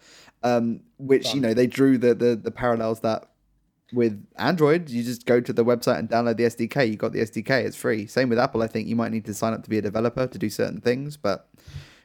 [0.44, 3.28] um, which you know they drew the, the the parallels that
[3.92, 6.88] with Android, you just go to the website and download the SDK.
[6.90, 8.06] You got the SDK; it's free.
[8.06, 8.62] Same with Apple.
[8.62, 10.80] I think you might need to sign up to be a developer to do certain
[10.80, 11.48] things, but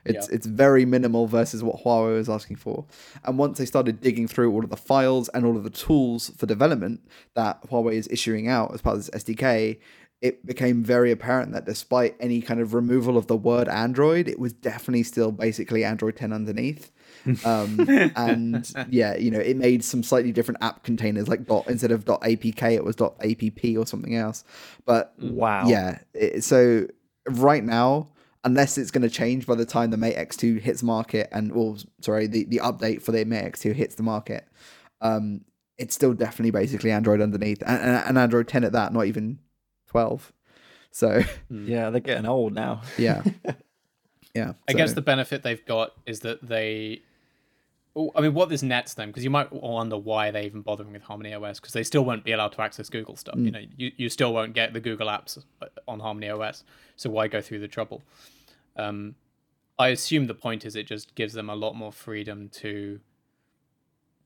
[0.05, 0.35] it's Yeah.
[0.35, 2.85] it's very minimal versus what Huawei was asking for.
[3.25, 6.31] And once they started digging through all of the files and all of the tools
[6.37, 7.01] for development
[7.35, 9.79] that Huawei is issuing out as part of this SDK,
[10.21, 14.39] it became very apparent that despite any kind of removal of the word Android, it
[14.39, 16.91] was definitely still basically Android 10 underneath.
[17.45, 21.91] um, and yeah, you know, it made some slightly different app containers, like dot instead
[21.91, 24.43] of dot .apk, it was dot .app or something else.
[24.85, 25.67] But Wow.
[25.67, 26.87] yeah, it, so
[27.29, 28.09] right now,
[28.43, 31.77] unless it's going to change by the time the Mate X2 hits market, and well,
[32.01, 34.47] sorry, the the update for the Mate X2 hits the market,
[35.01, 35.41] um,
[35.77, 39.37] it's still definitely basically Android underneath, and, and, and Android 10 at that, not even
[39.87, 40.33] 12.
[40.91, 42.81] So Yeah, they're getting old now.
[42.97, 43.23] yeah,
[44.33, 44.53] yeah.
[44.67, 47.01] I guess the benefit they've got is that they.
[47.95, 50.91] Oh, I mean, what this nets them, because you might wonder why they're even bothering
[50.93, 53.35] with Harmony OS, because they still won't be allowed to access Google stuff.
[53.35, 53.45] Mm.
[53.45, 56.63] You know, you, you still won't get the Google apps uh, on Harmony OS.
[56.95, 58.03] So why go through the trouble?
[58.75, 59.15] Um,
[59.79, 62.99] I assume the point is it just gives them a lot more freedom to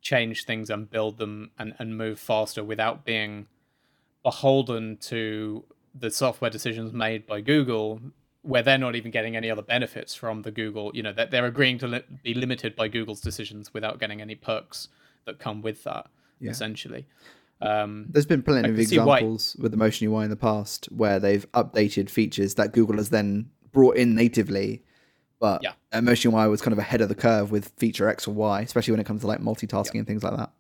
[0.02, 3.48] change things and build them and, and move faster without being
[4.24, 8.00] beholden to the software decisions made by Google
[8.44, 10.92] where they're not even getting any other benefits from the Google.
[10.96, 14.34] You know, that they're agreeing to li- be limited by Google's decisions without getting any
[14.36, 14.88] perks
[15.26, 16.08] that come with that.
[16.40, 16.50] Yeah.
[16.50, 17.06] Essentially,
[17.62, 20.86] um, There's been plenty of see why- examples with the Motion UI in the past
[20.92, 24.84] where they've updated features that Google has then brought in natively.
[25.40, 26.02] But Yeah.
[26.02, 28.94] Motion UI was kind of ahead of the curve with feature X or Y, especially
[28.94, 30.52] when it comes to like multitasking and things like that.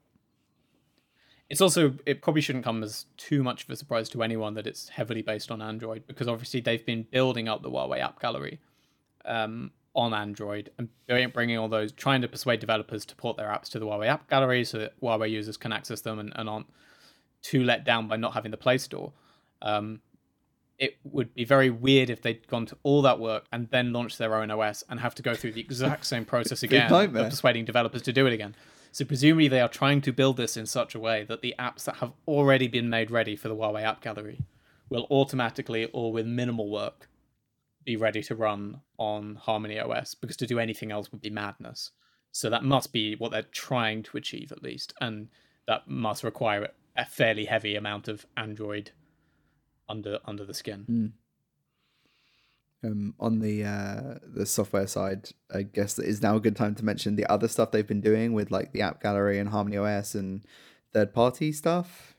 [1.52, 4.66] It's also it probably shouldn't come as too much of a surprise to anyone that
[4.66, 8.62] it's heavily based on Android because obviously they've been building up the Huawei app gallery
[9.26, 10.88] um, on Android and
[11.34, 14.30] bringing all those, trying to persuade developers to port their apps to the Huawei app
[14.30, 16.68] gallery so that Huawei users can access them and, and aren't
[17.42, 19.12] too let down by not having the Play Store.
[19.62, 20.00] Um,
[20.80, 24.20] it would be very weird if they'd gone to all that work and then launched
[24.20, 27.66] their own OS and have to go through the exact same process again of persuading
[27.66, 28.56] developers to do it again.
[28.92, 31.86] So presumably they are trying to build this in such a way that the apps
[31.86, 34.42] that have already been made ready for the Huawei App Gallery
[34.90, 37.08] will automatically or with minimal work
[37.86, 41.92] be ready to run on Harmony OS because to do anything else would be madness.
[42.32, 45.30] So that must be what they're trying to achieve at least, and
[45.68, 48.92] that must require a fairly heavy amount of Android
[49.90, 50.84] under under the skin.
[50.88, 51.06] Hmm.
[52.84, 56.74] Um, on the uh, the software side, I guess it is now a good time
[56.76, 59.78] to mention the other stuff they've been doing with like the app gallery and Harmony
[59.78, 60.42] OS and
[60.92, 62.16] third party stuff.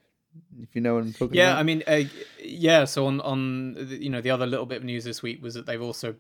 [0.61, 1.59] If you know what I'm talking Yeah, about.
[1.59, 2.03] I mean, uh,
[2.43, 2.85] yeah.
[2.85, 5.55] So on on the- you know the other little bit of news this week was
[5.55, 6.15] that they've also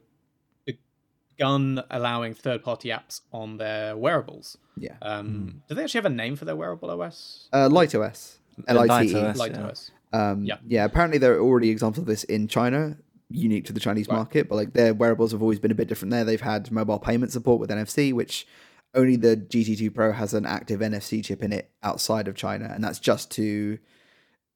[0.66, 4.58] begun allowing third party apps on their wearables.
[4.76, 4.96] yeah.
[5.02, 7.48] Um, Do they actually have a name for their wearable OS?
[7.52, 8.38] Uh, Light OS.
[8.68, 9.14] L I T E.
[9.14, 9.38] Light OS.
[9.38, 9.66] Light yeah.
[9.66, 9.90] OS.
[10.12, 10.56] Um, Yeah.
[10.66, 10.84] yeah.
[10.84, 12.98] apparently there are already examples of this in China,
[13.34, 14.16] unique to the Chinese Right.
[14.16, 16.24] market, but like their wearables have always been a bit different there.
[16.24, 18.46] They've had mobile payment support with NFC, which
[18.94, 22.82] only the GT2 Pro has an active NFC chip in it outside of China, and
[22.84, 23.78] that's just to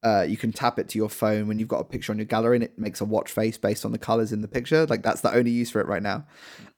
[0.02, 2.26] uh, you can tap it to your phone when you've got a picture on your
[2.26, 4.86] gallery and it makes a watch face based on the colors in the picture.
[4.86, 6.26] Like that's the only use for it right now.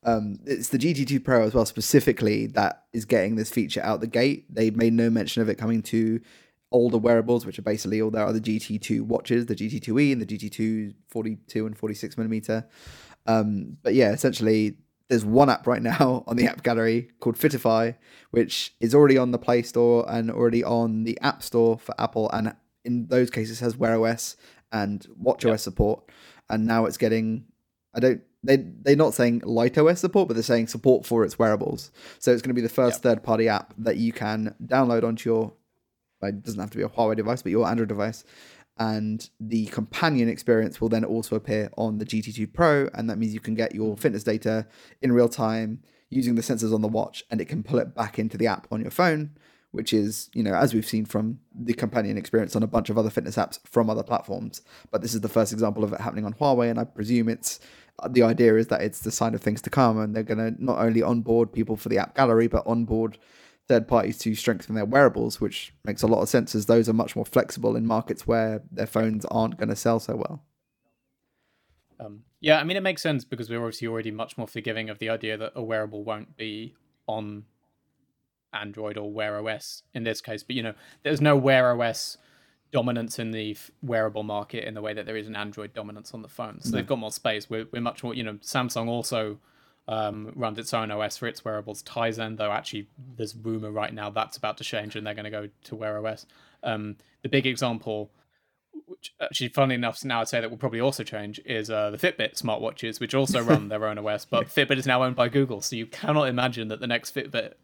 [0.04, 4.06] Um, it's the GT2 Pro as well, specifically, that is getting this feature out the
[4.06, 4.46] gate.
[4.54, 6.20] They made no mention of it coming to
[6.70, 10.94] older wearables, which are basically all their other GT2 watches, the GT2E and the GT2
[11.08, 12.66] 42 and 46 millimeter.
[13.26, 14.76] Um, but yeah, essentially,
[15.08, 17.96] there's one app right now on the app gallery called Fitify,
[18.30, 22.30] which is already on the Play Store and already on the App Store for Apple,
[22.30, 22.54] and
[22.84, 24.36] in those cases has Wear OS
[24.72, 26.02] and Watch OS support.
[26.50, 27.44] And now it's getting,
[27.94, 31.38] I don't, they they're not saying Light OS support, but they're saying support for its
[31.38, 31.90] wearables.
[32.18, 33.02] So it's going to be the first Yep.
[33.02, 35.52] third party app that you can download onto your.
[36.22, 38.24] It doesn't have to be a Huawei device, but your Android device,
[38.78, 43.34] and the companion experience will then also appear on the GT2 Pro, and that means
[43.34, 44.66] you can get your fitness data
[45.02, 48.18] in real time using the sensors on the watch, and it can pull it back
[48.18, 49.30] into the app on your phone,
[49.72, 52.96] which is, you know, as we've seen from the companion experience on a bunch of
[52.96, 54.62] other fitness apps from other platforms.
[54.90, 57.58] But this is the first example of it happening on Huawei, and I presume it's
[58.00, 60.38] uh, the idea is that it's the sign of things to come, and they're going
[60.38, 63.18] to not only onboard people for the app gallery, but onboard
[63.68, 66.94] third parties to strengthen their wearables, which makes a lot of sense as those are
[66.94, 70.42] much more flexible in markets where their phones aren't going to sell so well.
[72.00, 74.98] Um, yeah, I mean, it makes sense because we're obviously already much more forgiving of
[74.98, 76.74] the idea that a wearable won't be
[77.06, 77.44] on
[78.52, 80.42] Android or Wear OS in this case.
[80.42, 82.16] But, you know, there's no Wear OS
[82.70, 86.14] dominance in the f- wearable market in the way that there is an Android dominance
[86.14, 86.60] on the phone.
[86.60, 87.50] So they've got more space.
[87.50, 89.38] We're, we're much more, you know, Samsung also
[89.88, 94.10] um, runs its own OS for its wearables, Tizen, though actually there's rumor right now
[94.10, 96.26] that's about to change and they're going to go to Wear OS.
[96.62, 98.10] Um, the big example
[98.86, 101.96] which actually, funnily enough, now I'd say that will probably also change is uh, the
[101.98, 104.24] Fitbit smartwatches, which also run their own OS.
[104.24, 107.54] But Fitbit is now owned by Google, so you cannot imagine that the next Fitbit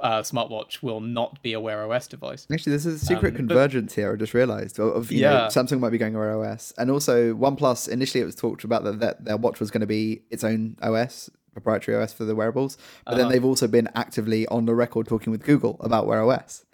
[0.00, 2.46] uh, smartwatch will not be a Wear OS device.
[2.52, 4.12] Actually, there's a secret Um, but- convergence here.
[4.12, 5.46] I just realised of, you know, Yeah.
[5.46, 7.88] Samsung might be going Wear OS, and also OnePlus.
[7.88, 10.76] Initially, it was talked about that, that their watch was going to be its own
[10.82, 12.76] OS, proprietary OS for the wearables.
[13.04, 13.32] But then Uh-huh.
[13.32, 16.64] they've also been actively on the record talking with Google about Wear OS.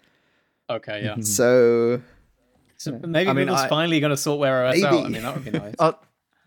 [0.69, 1.15] Okay, yeah.
[1.21, 2.01] So
[2.77, 4.93] So maybe I mean, Google's I- finally going to sort Wear OS out.
[4.93, 5.13] I Maybe.
[5.13, 5.75] mean, that would be nice.
[5.79, 5.91] Uh,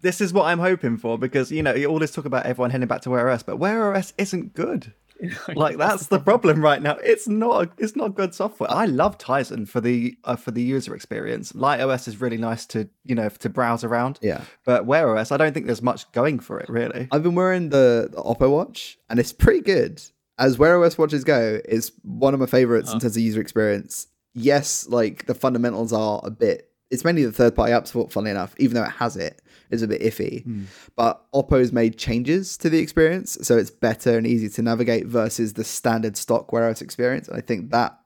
[0.00, 2.70] this is what I'm hoping for because you know you all this talk about everyone
[2.70, 4.92] heading back to Wear OS, but Wear OS isn't good.
[5.54, 6.96] Like that's the problem right now.
[7.02, 7.70] It's not.
[7.78, 8.70] It's not good software.
[8.70, 11.54] I love Tizen for the uh, for the user experience.
[11.54, 14.18] Light OS is really nice to you know to browse around.
[14.22, 17.08] yeah, But Wear OS, I don't think there's much going for it really.
[17.10, 20.02] I've been wearing the, the Oppo watch, and it's pretty good.
[20.38, 24.06] As Wear OS watches go, it's one of my favorites in terms of user experience.
[24.34, 26.70] Yes, like the fundamentals are a bit.
[26.90, 29.41] It's mainly the third party app support, funnily enough, even though it has it,
[29.72, 30.44] is a bit iffy.
[30.44, 30.64] Hmm.
[30.94, 35.54] But Oppo's made changes to the experience, so it's better and easier to navigate versus
[35.54, 37.26] the standard stock Wear OS experience.
[37.28, 37.98] And I think that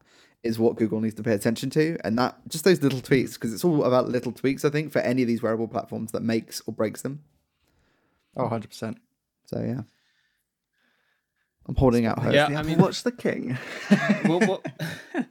[0.42, 3.52] is what Google needs to pay attention to, and that just those little tweaks, because
[3.52, 4.64] it's all about little tweaks.
[4.64, 7.22] I think for any of these wearable platforms that makes or breaks them.
[8.36, 8.98] Oh, 100 percent.
[9.46, 9.80] So yeah,
[11.66, 12.32] I'm holding out hope.
[12.32, 13.58] Yeah, Yeah, I I mean- watch the king.
[14.24, 14.62] well, well-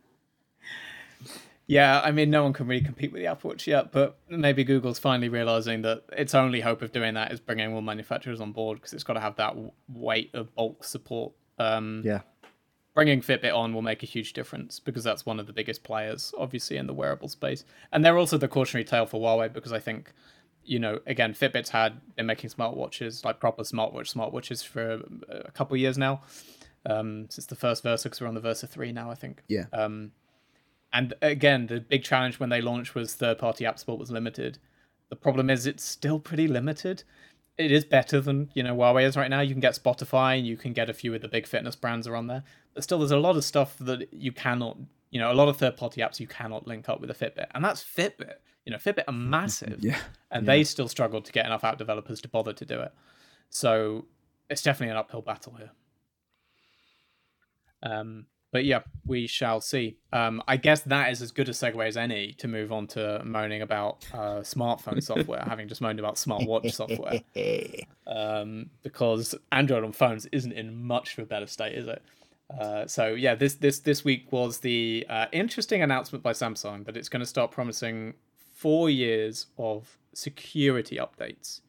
[1.67, 4.63] yeah, I mean, no one can really compete with the Apple Watch yet, but maybe
[4.63, 8.51] Google's finally realizing that its only hope of doing that is bringing more manufacturers on
[8.51, 9.55] board because it's got to have that
[9.87, 11.33] weight of bulk support.
[11.57, 12.21] Um, yeah,
[12.95, 16.33] bringing Fitbit on will make a huge difference because that's one of the biggest players,
[16.37, 17.65] obviously, in the wearable space.
[17.91, 20.13] And they're also the cautionary tale for Huawei because I think,
[20.63, 25.75] you know, again, Fitbit's had been making smartwatches, like proper smartwatch smartwatches for a couple
[25.75, 26.21] of years now,
[26.85, 29.43] um, since the first Versa, because we're on the Versa 3 now, I think.
[29.47, 29.65] Yeah.
[29.73, 30.11] Um,
[30.95, 34.57] and again, the big challenge when they launched was third party app support was limited.
[35.09, 37.03] The problem is it's still pretty limited.
[37.57, 39.41] It is better than you know Huawei is right now.
[39.41, 42.07] You can get Spotify, and you can get a few of the big fitness brands
[42.07, 44.77] are on there, but still there's a lot of stuff that you cannot,
[45.11, 47.47] you know, a lot of third party apps you cannot link up with a Fitbit,
[47.53, 48.35] and that's Fitbit.
[48.65, 49.99] You know, Fitbit are massive, Yeah.
[50.31, 52.93] and they still struggle to get enough app developers to bother to do it.
[53.49, 54.05] So
[54.49, 55.71] it's definitely an uphill battle here.
[57.83, 58.25] Um,
[58.55, 59.97] but yeah, we shall see.
[60.13, 63.21] Um, I guess that is as good a segue as any to move on to
[63.25, 67.19] moaning about uh, smartphone software, having just moaned about smartwatch software.
[68.07, 72.01] Um, because Android on phones isn't in much of a better state, is it?
[72.57, 76.95] Uh, so yeah, this this this week was the uh, interesting announcement by Samsung that
[76.95, 78.13] it's going to start promising
[78.53, 81.59] four years of security updates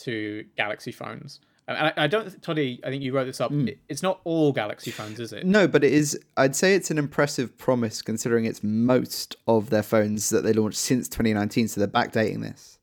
[0.00, 1.40] to Galaxy phones.
[1.68, 2.80] And I, I don't, Toddy.
[2.82, 3.52] I think you wrote this up.
[3.52, 5.44] It- It's not all Galaxy phones, is it?
[5.46, 6.18] No, but it is.
[6.36, 10.78] I'd say it's an impressive promise considering it's most of their phones that they launched
[10.78, 11.68] since 2019.
[11.68, 12.78] So they're backdating this.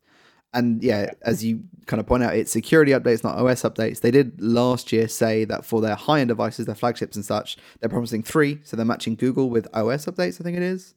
[0.53, 3.99] And yeah, as you kind of point out, it's security updates, not OS updates.
[3.99, 7.57] They did last year say that for their high end devices, their flagships and such,
[7.81, 8.59] they're promising three.
[8.63, 10.93] So they're matching Google with OS updates, I think it is.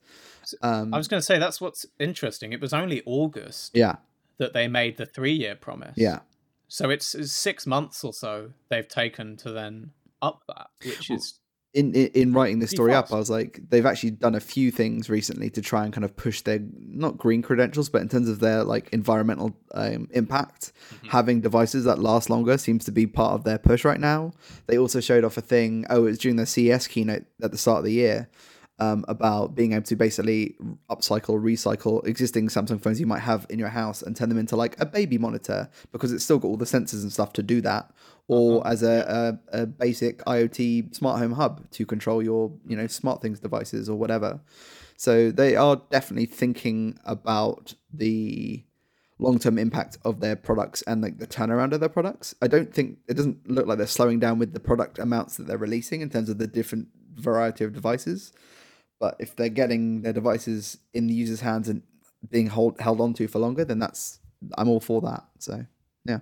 [0.62, 2.52] Um, I was going to say that's what's interesting.
[2.52, 3.96] It was only August yeah,
[4.36, 5.94] that they made the three-year promise.
[5.96, 6.20] yeah.
[6.68, 9.90] So it's, it's six months or so they've taken to then
[10.22, 11.40] up that, which is
[11.74, 13.12] in, in in writing this story up.
[13.12, 16.16] I was like, they've actually done a few things recently to try and kind of
[16.16, 20.72] push their not green credentials, but in terms of their like environmental um, impact,
[21.08, 24.32] having devices that last longer seems to be part of their push right now.
[24.66, 25.84] They also showed off a thing.
[25.90, 28.28] Oh, it was during the CES keynote at the start of the year.
[28.80, 30.54] Um, about being able to basically
[30.88, 34.54] upcycle, recycle existing Samsung phones you might have in your house and turn them into
[34.54, 37.60] like a baby monitor because it's still got all the sensors and stuff to do
[37.62, 37.90] that,
[38.28, 42.86] or as a, a, a basic IoT smart home hub to control your you know
[42.86, 44.38] smart things devices or whatever.
[44.96, 48.64] So they are definitely thinking about the
[49.18, 52.34] long term impact of their products and like the turnaround of their products.
[52.42, 55.46] I don't think it doesn't look like they're slowing down with the product amounts that
[55.46, 58.32] they're releasing in terms of the different variety of devices.
[59.00, 61.82] But if they're getting their devices in the user's hands and
[62.30, 64.18] being hold, held onto for longer, then that's
[64.56, 65.24] I'm all for that.
[65.38, 65.64] So
[66.04, 66.20] yeah,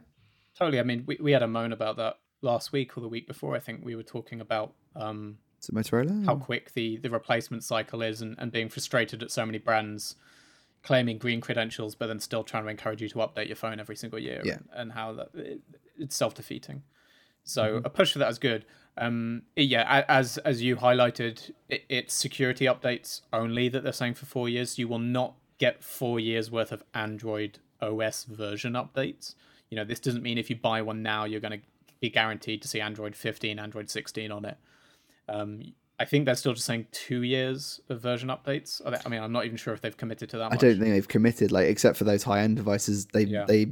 [0.58, 0.78] totally.
[0.78, 3.56] I mean, we, we had a moan about that last week or the week before.
[3.56, 6.24] I think we were talking about um, so Motorola.
[6.26, 10.16] how quick the, the replacement cycle is and, and being frustrated at so many brands
[10.82, 13.96] claiming green credentials but then still trying to encourage you to update your phone every
[13.96, 14.54] single year Yeah.
[14.54, 15.60] and, and how that it,
[15.98, 16.82] it's self-defeating
[17.42, 18.64] so a push for that is good
[18.98, 24.26] um yeah as as you highlighted it, it's security updates only that they're saying for
[24.26, 29.34] four years you will not get four years worth of android os version updates
[29.70, 31.66] you know this doesn't mean if you buy one now you're going to
[32.00, 34.56] be guaranteed to see android 15 android 16 on it
[35.28, 38.82] um, I think they're still just saying two years of version updates.
[38.84, 40.44] I mean, I'm not even sure if they've committed to that.
[40.44, 40.60] I Much.
[40.60, 43.06] don't think they've committed, like except for those high end devices.
[43.06, 43.44] They Yeah.
[43.46, 43.66] they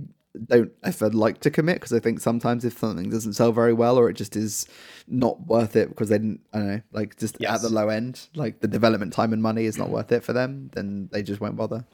[0.47, 3.99] don't ever like to commit because I think sometimes if something doesn't sell very well
[3.99, 4.67] or it just is
[5.07, 7.57] not worth it because they didn't, I don't know, like just Yes.
[7.57, 10.33] at the low end, like the development time and money is not worth it for
[10.33, 11.85] them, then they just won't bother.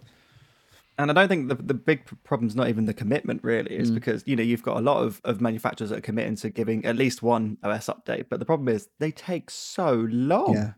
[1.01, 3.75] And I don't think the the big problem's not even the commitment really.
[3.75, 3.95] It's mm.
[3.95, 6.85] because you know you've got a lot of, of manufacturers that are committing to giving
[6.85, 10.55] at least one OS update, but the problem is they take so long.
[10.55, 10.73] Yeah.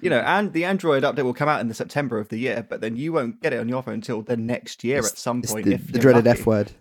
[0.00, 2.66] You know, and the Android update will come out in the September of the year,
[2.68, 5.40] but then you won't get it on your phone until the next year at some
[5.40, 5.64] point.
[5.64, 6.40] the, the dreaded lucky.
[6.40, 6.72] F word,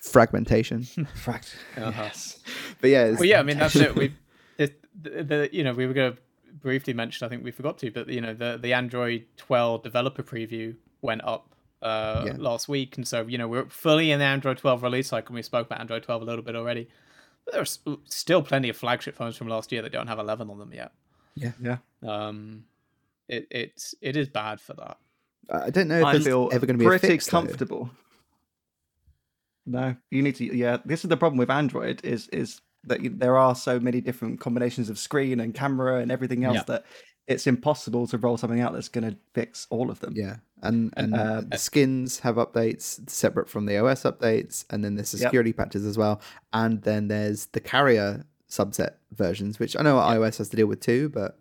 [0.00, 0.82] fragmentation.
[1.24, 1.90] Fract- Uh-huh.
[2.04, 2.38] Yes.
[2.80, 3.94] but yeah, it's, Well, yeah, I mean that's it.
[3.94, 4.14] We,
[4.56, 6.18] the, the, the you know we were going to
[6.60, 7.24] briefly mention.
[7.24, 11.22] I think we forgot to, but you know the the Android 12 developer preview went
[11.24, 12.34] up uh, Yeah.
[12.38, 15.28] last week, and so you know we're fully in the Android 12 release cycle.
[15.28, 16.88] and We spoke about Android 12 a little bit already.
[17.44, 20.58] But there's still plenty of flagship phones from last year that don't have 11 on
[20.58, 20.92] them yet.
[21.34, 21.52] Yeah.
[21.62, 21.78] Yeah.
[22.06, 22.64] Um,
[23.28, 24.98] it it's it is bad for that.
[25.50, 27.26] I don't know if I there's feel ever going to be a pretty fix.
[27.26, 27.90] though.
[29.72, 29.90] Comfortable.
[29.90, 30.56] No, you need to.
[30.56, 34.00] Yeah, this is the problem with Android is is that you, there are so many
[34.00, 36.62] different combinations of screen and camera and everything else Yeah.
[36.68, 36.84] that
[37.26, 40.14] it's impossible to roll something out that's going to fix all of them.
[40.16, 44.94] Yeah, and and uh, the skins have updates separate from the OS updates, and then
[44.94, 45.28] there's the Yep.
[45.28, 46.20] security patches as well,
[46.52, 50.80] and then there's the carrier subset versions, which I know iOS has to deal with
[50.80, 51.38] too, but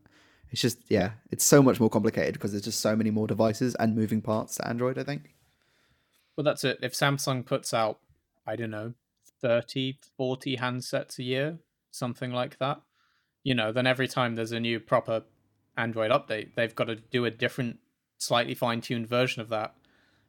[0.52, 3.76] it's just yeah, it's so much more complicated because there's just so many more devices
[3.76, 4.98] and moving parts to Android.
[4.98, 5.34] I think.
[6.36, 6.80] Well, that's it.
[6.84, 8.00] If Samsung puts out,
[8.48, 8.94] I don't know,
[9.42, 11.60] 30, 40 handsets a year,
[11.92, 12.82] something like that,
[13.44, 15.24] you know, then every time there's a new proper
[15.78, 17.80] Android update, they've got to do a different,
[18.18, 19.76] slightly fine tuned version of that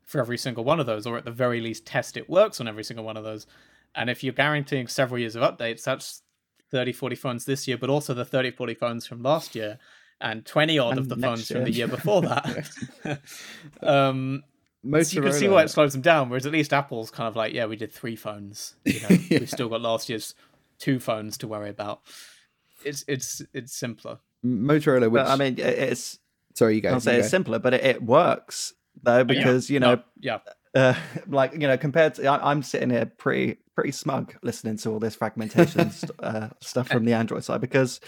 [0.04, 2.68] for every single one of those, or at the very least, test it works on
[2.68, 3.46] every single one of those.
[3.94, 6.22] And if you're guaranteeing several years of updates, that's
[6.70, 9.78] 30, 40 phones this year, but also the 30, 40 phones from last year
[10.20, 12.68] and 20 odd of the phones from the year before that.
[13.82, 14.42] um,
[14.84, 16.28] Motorola, so you can see why it slows them down.
[16.28, 18.76] Whereas at least Apple's kind of like, yeah, we did three phones.
[18.84, 19.38] You know, Yeah.
[19.40, 20.34] We've still got last year's
[20.78, 22.00] two phones to worry about.
[22.84, 24.18] It's it's it's simpler.
[24.44, 26.18] Motorola, which But I mean, it's
[26.54, 26.90] sorry, you go.
[26.90, 27.18] I'll say go.
[27.18, 28.72] it's simpler, but it, it works
[29.02, 30.38] though because you know, No, yeah,
[30.74, 30.94] uh,
[31.28, 35.00] like you know, compared to I, I'm sitting here pretty pretty smug listening to all
[35.00, 38.00] this fragmentation st- uh, stuff from the Android side because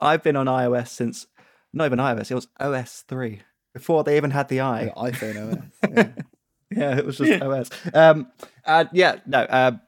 [0.00, 1.26] I've been on iOS since
[1.72, 3.42] not even iOS, it was OS three
[3.78, 4.86] before they even had the i.
[4.86, 5.90] The iPhone OS.
[5.96, 6.08] Yeah.
[6.70, 7.70] Yeah, it was just OS.
[7.94, 8.30] Um,
[8.66, 9.46] and yeah, no.
[9.48, 9.80] Um,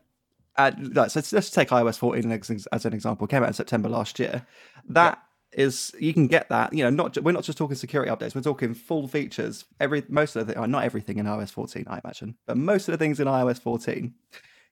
[0.57, 3.26] and, no, so let's, take iOS 14 as, as an example.
[3.26, 4.47] It came out in September last year.
[4.88, 5.22] That
[5.53, 6.72] is, you can get that.
[6.72, 8.34] You know, not we're not just talking security updates.
[8.34, 9.66] We're talking full features.
[9.78, 12.93] Every most of the oh, not everything in iOS 14, I imagine, but most of
[12.93, 14.14] the things in iOS 14,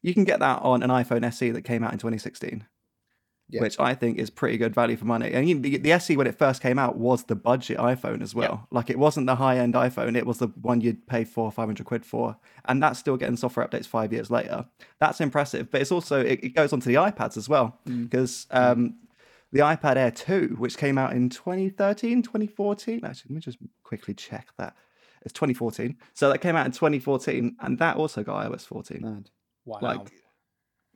[0.02, 2.64] you can get that on an iPhone SE that came out in 2016.
[3.50, 3.62] Yeah.
[3.62, 5.32] Which I think is pretty good value for money.
[5.32, 8.34] And you- the, the SE when it first came out was the budget iPhone as
[8.34, 8.66] well.
[8.70, 11.66] Like it wasn't the high end iPhone; it was the one you'd pay four, five
[11.66, 12.36] hundred quid for,
[12.66, 14.66] and that's still getting software updates five years later.
[14.98, 15.70] That's impressive.
[15.70, 18.96] But it's also it, it goes onto the iPads as well because um,
[19.50, 23.02] the iPad Air 2, which came out in 2013, 2014.
[23.02, 24.76] Actually, let me just quickly check that.
[25.22, 25.96] It's 2014.
[26.12, 29.30] So that came out in 2014, and that also got iOS 14 Mad.
[29.64, 29.78] wow.
[29.80, 30.12] like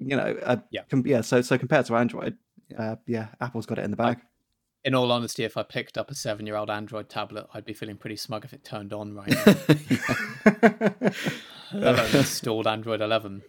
[0.09, 0.83] you know uh, Yeah.
[0.91, 2.37] com- yeah so so compared to android
[2.79, 4.19] uh, yeah apple's got it in the bag
[4.85, 8.17] in all honesty, if I picked up a seven-year-old Android tablet, I'd be feeling pretty
[8.17, 11.11] smug if it turned on right now.
[11.73, 13.43] Alone installed Android 11.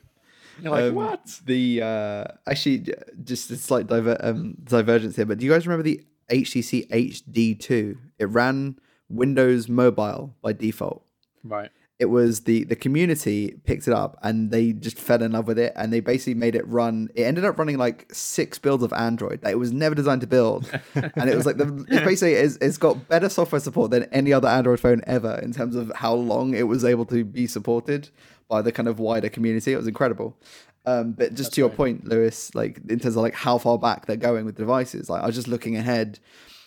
[0.61, 2.85] You're like Um, what The uh, actually
[3.23, 7.97] just a slight diver- um, divergence here, but do you guys remember the HTC HD2?
[8.19, 8.77] It ran
[9.09, 11.03] Windows Mobile by default.
[11.43, 11.71] Right.
[11.99, 15.59] It was the the community picked it up and they just fell in love with
[15.59, 17.09] it and they basically made it run.
[17.15, 20.27] It ended up running like six builds of Android that it was never designed to
[20.27, 24.03] build, and it was like the it's basically it's, it's got better software support than
[24.05, 27.47] any other Android phone ever in terms of how long it was able to be
[27.47, 28.09] supported
[28.49, 29.71] by the kind of wider community.
[29.71, 30.37] It was incredible.
[30.85, 31.77] Um, but just to your right.
[31.77, 35.09] point, Lewis, like in terms of like how far back they're going with the devices,
[35.09, 36.19] like I was just looking ahead.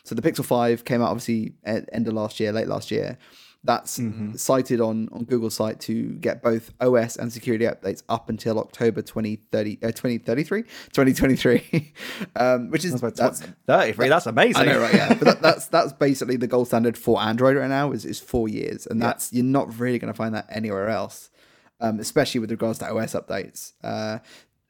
[0.04, 3.18] So the Pixel Five came out obviously at end of last year, late last year.
[3.66, 4.00] That's
[4.36, 9.02] cited on on Google's site to get both OS and security updates up until October
[9.02, 10.62] 2030, uh, 2033,
[10.92, 11.92] 2023,
[12.36, 14.94] um, which is that's 33 that's amazing I know, right?
[14.94, 18.20] Yeah, but that, that's that's basically the gold standard for Android right now is is
[18.20, 21.30] four years, and that's you're not really going to find that anywhere else,
[21.80, 23.72] um, especially with regards to OS updates.
[23.82, 24.18] Uh,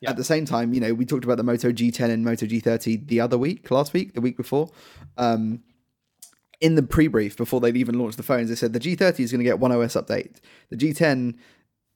[0.00, 0.10] Yeah.
[0.10, 3.08] At the same time, you know, we talked about the Moto G10 and Moto G30
[3.08, 4.68] the other week, last week, the week before.
[5.16, 5.62] Um,
[6.60, 9.40] in the pre-brief before they'd even launched the phones, they said the G30 is going
[9.40, 10.36] to get one OS update.
[10.70, 11.36] The G10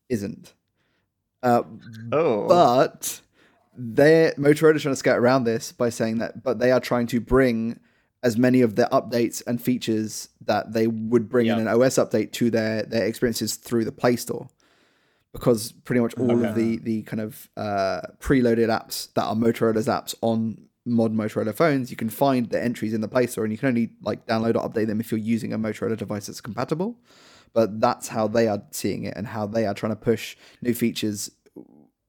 [0.09, 0.55] isn't.
[1.43, 1.63] Uh,
[2.13, 3.21] oh but
[3.77, 7.21] they're Motorola's trying to skirt around this by saying that, but they are trying to
[7.21, 7.81] bring
[8.23, 12.33] as many of the updates and features that they would bring in an OS update
[12.33, 14.49] to their their experiences through the Play Store,
[15.33, 19.87] because pretty much all of the the kind of uh, preloaded apps that are Motorola's
[19.87, 23.53] apps on modern Motorola phones, you can find the entries in the Play Store, and
[23.53, 26.41] you can only like download or update them if you're using a Motorola device that's
[26.41, 26.99] compatible.
[27.53, 30.73] But that's how they are seeing it, and how they are trying to push new
[30.75, 31.31] features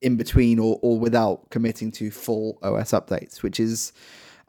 [0.01, 3.91] in between or, or without committing to full OS updates, which is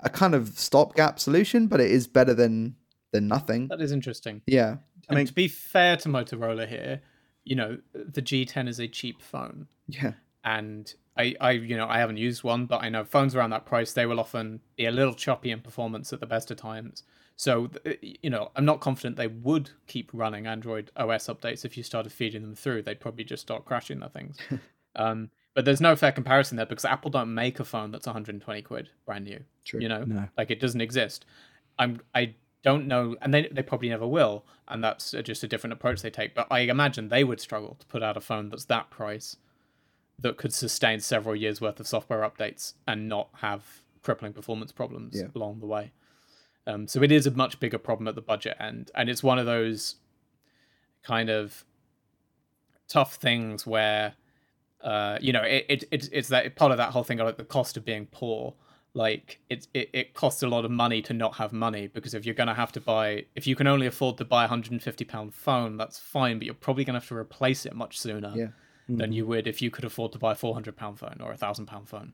[0.01, 2.77] a kind of stopgap solution, but it is better than
[3.13, 3.69] than nothing.
[3.69, 4.41] That is interesting.
[4.47, 4.77] Yeah.
[5.09, 7.03] I mean- mean, to be fair to Motorola here,
[7.45, 9.67] you know, the G10 is a cheap phone.
[9.89, 10.13] Yeah.
[10.45, 13.67] and I, I, you know, I haven't used one, but I know phones around that
[13.67, 17.03] price they will often be a little choppy in performance at the best of times.
[17.37, 21.83] So, you know, I'm not confident they would keep running Android OS updates if you
[21.83, 22.83] started feeding them through.
[22.83, 24.37] They'd probably just start crashing their things.
[24.97, 28.63] um, but there's no fair comparison there because Apple don't make a phone that's 120
[28.63, 29.41] quid brand new.
[29.65, 29.81] True.
[29.81, 30.29] You know, No.
[30.39, 31.27] like it doesn't exist.
[31.79, 35.73] I'm, I don't know, and they they probably never will, and that's just a different
[35.73, 36.35] approach they take.
[36.35, 39.37] But I imagine they would struggle to put out a phone that's that price
[40.19, 45.17] that could sustain several years worth of software updates and not have crippling performance problems
[45.17, 45.29] Yeah.
[45.35, 45.93] along the way.
[46.67, 49.39] Um, so it is a much bigger problem at the budget end, and it's one
[49.39, 49.97] of those
[51.03, 51.65] kind of
[52.89, 54.15] tough things where
[54.83, 57.37] uh, you know it, it, it's it's that part of that whole thing of like
[57.37, 58.55] the cost of being poor
[58.95, 62.27] like it, it it costs a lot of money to not have money because if
[62.27, 65.05] you're going to have to buy if you can only afford to buy a 150
[65.05, 68.33] pound phone that's fine but you're probably going to have to replace it much sooner
[68.37, 68.47] Yeah.
[68.99, 71.37] Than you would if you could afford to buy a 400 pound phone or a
[71.37, 72.13] thousand pound phone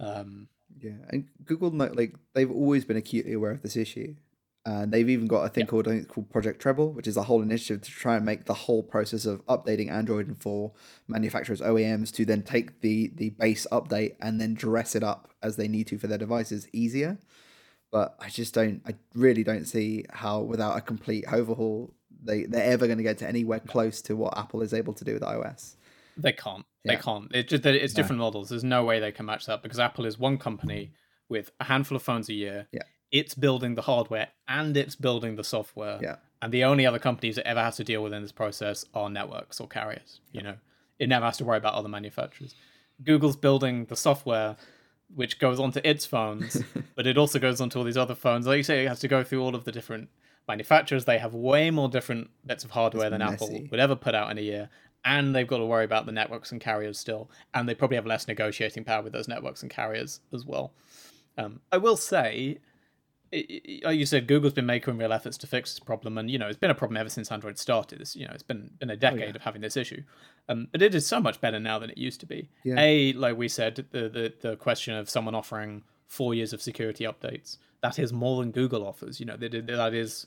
[0.00, 0.48] um
[0.80, 4.14] Yeah, and Google like they've always been acutely aware of this issue,
[4.66, 7.22] and they've even got a thing called I think called Project Treble, which is a
[7.24, 10.72] whole initiative to try and make the whole process of updating Android and for
[11.06, 15.56] manufacturers OEMs to then take the the base update and then dress it up as
[15.56, 17.18] they need to for their devices easier.
[17.92, 22.72] But I just don't, I really don't see how without a complete overhaul they they're
[22.72, 25.22] ever going to get to anywhere close to what Apple is able to do with
[25.22, 25.76] iOS.
[26.16, 26.64] They can't.
[26.84, 27.30] They can't.
[27.34, 28.50] It's just it's different models.
[28.50, 30.92] There's no way they can match that because Apple is one company
[31.28, 32.68] with a handful of phones a year.
[32.72, 32.82] Yeah.
[33.10, 35.98] It's building the hardware and it's building the software.
[36.02, 36.16] Yeah.
[36.42, 39.08] And the only other companies that ever has to deal with in this process are
[39.08, 40.20] networks or carriers.
[40.32, 40.56] You know,
[40.98, 42.54] it never has to worry about other manufacturers.
[43.02, 44.56] Google's building the software
[45.14, 46.62] which goes onto its phones,
[46.96, 48.46] but it also goes onto all these other phones.
[48.46, 50.08] Like you say, it has to go through all of the different
[50.48, 51.04] manufacturers.
[51.04, 54.30] They have way more different bits of hardware It's than Apple would ever put out
[54.30, 54.68] in a year.
[55.04, 57.30] And they've got to worry about the networks and carriers still.
[57.52, 60.72] And they probably have less negotiating power with those networks and carriers as well.
[61.36, 62.58] Um, I will say,
[63.32, 66.46] like you said, Google's been making real efforts to fix this problem, and you know
[66.46, 68.00] it's been a problem ever since Android started.
[68.00, 70.04] It's, you know, it's been been a decade of having this issue,
[70.48, 72.48] um, but it is so much better now than it used to be.
[72.62, 72.76] Yeah.
[72.78, 77.02] A, like we said, the, the the question of someone offering four years of security
[77.02, 79.20] updates that is more than Google offers.
[79.20, 80.26] You know, that that is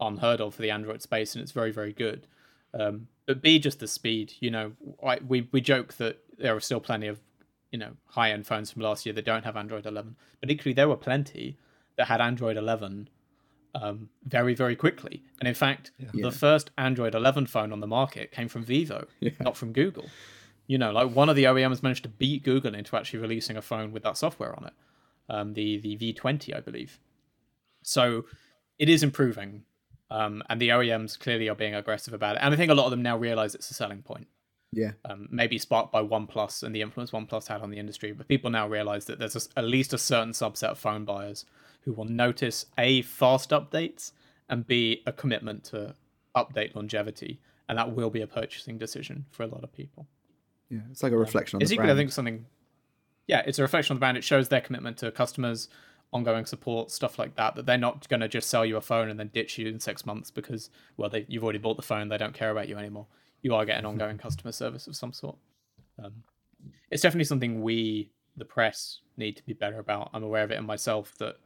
[0.00, 2.26] unheard of for the Android space, and it's very very good.
[2.74, 4.34] Um, but B, just the speed.
[4.40, 4.72] You know,
[5.04, 7.20] I, we we joke that there are still plenty of
[7.70, 10.72] you know high end phones from last year that don't have Android 11, but equally
[10.74, 11.56] there were plenty
[11.96, 13.08] that had Android 11
[13.74, 15.22] um, very very quickly.
[15.40, 16.08] And in fact, Yeah.
[16.14, 19.30] the first Android 11 phone on the market came from Vivo, Yeah.
[19.40, 20.06] not from Google.
[20.66, 23.62] You know, like one of the OEMs managed to beat Google into actually releasing a
[23.62, 24.72] phone with that software on it,
[25.28, 26.98] um, the the V20, I believe.
[27.82, 28.24] So
[28.78, 29.64] it is improving,
[30.12, 32.40] um, and the OEMs clearly are being aggressive about it.
[32.42, 34.28] And I think a lot of them now realize it's a selling point.
[34.74, 38.26] Yeah, Um, maybe sparked by OnePlus and the influence OnePlus had on the industry, but
[38.28, 41.44] people now realize that there's a, at least a certain subset of phone buyers
[41.82, 44.12] who will notice a fast updates
[44.48, 45.94] and b a commitment to
[46.34, 47.38] update longevity,
[47.68, 50.06] and that will be a purchasing decision for a lot of people.
[50.70, 51.98] yeah, it's like a reflection on It's the equally, brand.
[51.98, 52.46] I think, something.
[53.26, 54.16] Yeah, it's a reflection on the brand.
[54.16, 55.68] It shows their commitment to customers,
[56.12, 57.54] ongoing support, stuff like that.
[57.54, 59.80] That they're not going to just sell you a phone and then ditch you in
[59.80, 62.08] six months because, well, they, you've already bought the phone.
[62.08, 63.06] They don't care about you anymore.
[63.42, 65.36] You are getting ongoing customer service of some sort.
[66.02, 66.22] Um,
[66.90, 70.10] it's definitely something we, the press, need to be better about.
[70.12, 71.36] I'm aware of it in myself that.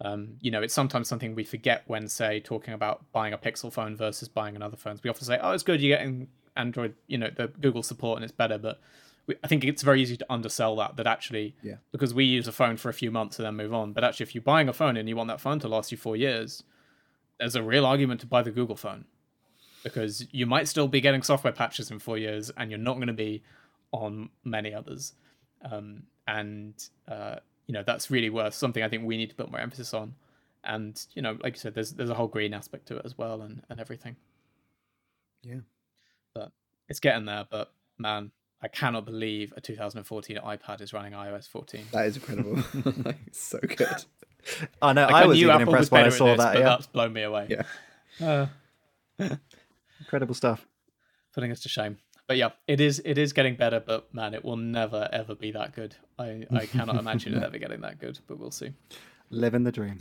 [0.00, 3.72] Um, you know, it's sometimes something we forget when, say, talking about buying a Pixel
[3.72, 4.96] phone versus buying another phone.
[5.02, 8.22] We often say, "Oh, it's good, you're getting Android, you know, the Google support, and
[8.22, 8.80] it's better." But
[9.44, 10.96] I think it's very easy to undersell that.
[10.96, 11.76] That actually, Yeah.
[11.92, 13.92] because we use a phone for a few months and then move on.
[13.92, 15.98] But actually, if you're buying a phone and you want that phone to last you
[15.98, 16.62] four years,
[17.38, 19.04] there's a real argument to buy the Google phone
[19.84, 23.06] because you might still be getting software patches in four years, and you're not going
[23.08, 23.42] to be
[23.92, 25.12] on many others.
[25.62, 26.74] Um, and
[27.06, 29.92] uh, you know that's really worth something I think we need to put more emphasis
[29.94, 30.14] on.
[30.64, 33.16] And you know, like you said, there's there's a whole green aspect to it as
[33.18, 34.16] well, and and everything.
[35.42, 35.60] Yeah.
[36.34, 36.50] but
[36.88, 37.46] it's getting there.
[37.48, 41.84] But man, I cannot believe a 2014 iPad is running iOS 14.
[41.92, 42.62] That is incredible.
[43.32, 44.04] So good.
[44.82, 45.02] I know.
[45.02, 46.56] Like, I was even Apple impressed when I saw this, that.
[46.56, 47.48] Yeah, that's blown me away.
[48.20, 48.48] Yeah.
[49.20, 49.26] Uh,
[50.00, 50.66] incredible stuff.
[51.34, 51.98] putting us to shame.
[52.26, 55.50] But yeah, it is it is getting better, but man, it will never ever be
[55.52, 55.96] that good.
[56.18, 58.72] I, I cannot imagine it ever getting that good, but we'll see.
[59.30, 60.00] Living the dream.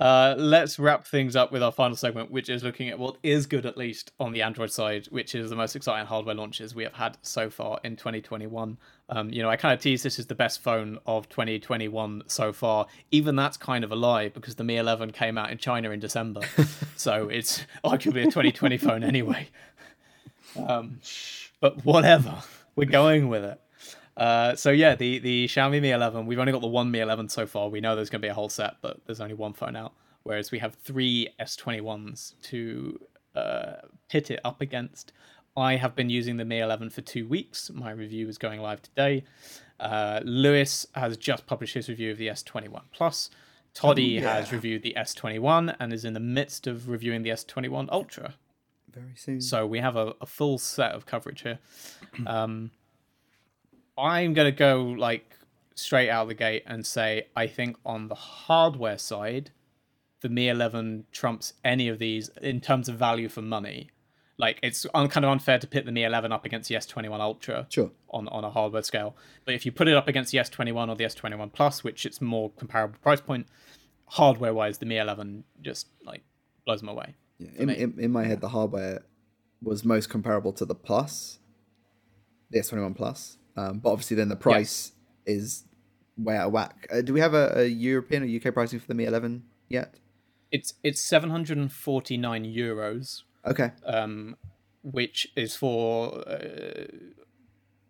[0.00, 3.46] Uh, let's wrap things up with our final segment, which is looking at what is
[3.46, 6.84] good, at least on the Android side, which is the most exciting hardware launches we
[6.84, 8.78] have had so far in 2021.
[9.08, 12.52] Um, you know, I kind of tease this is the best phone of 2021 so
[12.52, 12.86] far.
[13.10, 15.98] Even that's kind of a lie because the Mi 11 came out in China in
[15.98, 16.42] December,
[16.96, 19.48] so it's arguably a 2020 phone anyway.
[20.56, 21.00] Um,
[21.60, 22.42] but whatever,
[22.74, 23.60] we're going with it.
[24.18, 26.26] Uh, so yeah, the the Xiaomi Mi 11.
[26.26, 27.68] We've only got the one Mi 11 so far.
[27.68, 29.92] We know there's going to be a whole set, but there's only one phone out.
[30.24, 33.00] Whereas we have three S21s to
[33.34, 33.72] uh,
[34.10, 35.12] pit it up against.
[35.56, 37.70] I have been using the Mi 11 for two weeks.
[37.72, 39.24] My review is going live today.
[39.80, 43.30] Uh, Lewis has just published his review of the S21 Plus.
[43.74, 44.34] Toddy Oh, yeah.
[44.34, 48.34] has reviewed the S21 and is in the midst of reviewing the S21 Ultra.
[48.92, 49.40] Very soon.
[49.40, 51.58] So we have a, a full set of coverage here.
[52.26, 52.70] Um,
[53.98, 55.34] I'm gonna go like
[55.74, 59.50] straight out of the gate and say I think on the hardware side,
[60.20, 63.90] the Mi 11 trumps any of these in terms of value for money.
[64.36, 67.18] Like it's un- kind of unfair to pit the Mi 11 up against the S21
[67.20, 67.90] Ultra Sure.
[68.10, 69.16] on on a hardware scale.
[69.44, 72.20] But if you put it up against the S21 or the S21 Plus, which it's
[72.20, 73.46] more comparable price point,
[74.06, 76.22] hardware wise, the Mi 11 just like
[76.64, 77.14] blows them away.
[77.38, 77.50] Yeah.
[77.56, 79.02] In, in, in my head, the hardware
[79.62, 81.38] was most comparable to the Plus,
[82.50, 83.37] the S21 Plus.
[83.58, 84.92] Um, but obviously, then the price
[85.26, 85.64] is
[86.16, 86.86] way out of whack.
[86.92, 89.94] Uh, do we have a, a European or UK pricing for the Mi 11 yet?
[90.50, 93.70] It's it's 749 euros, Okay.
[93.84, 94.36] um,
[94.82, 96.86] which is for uh,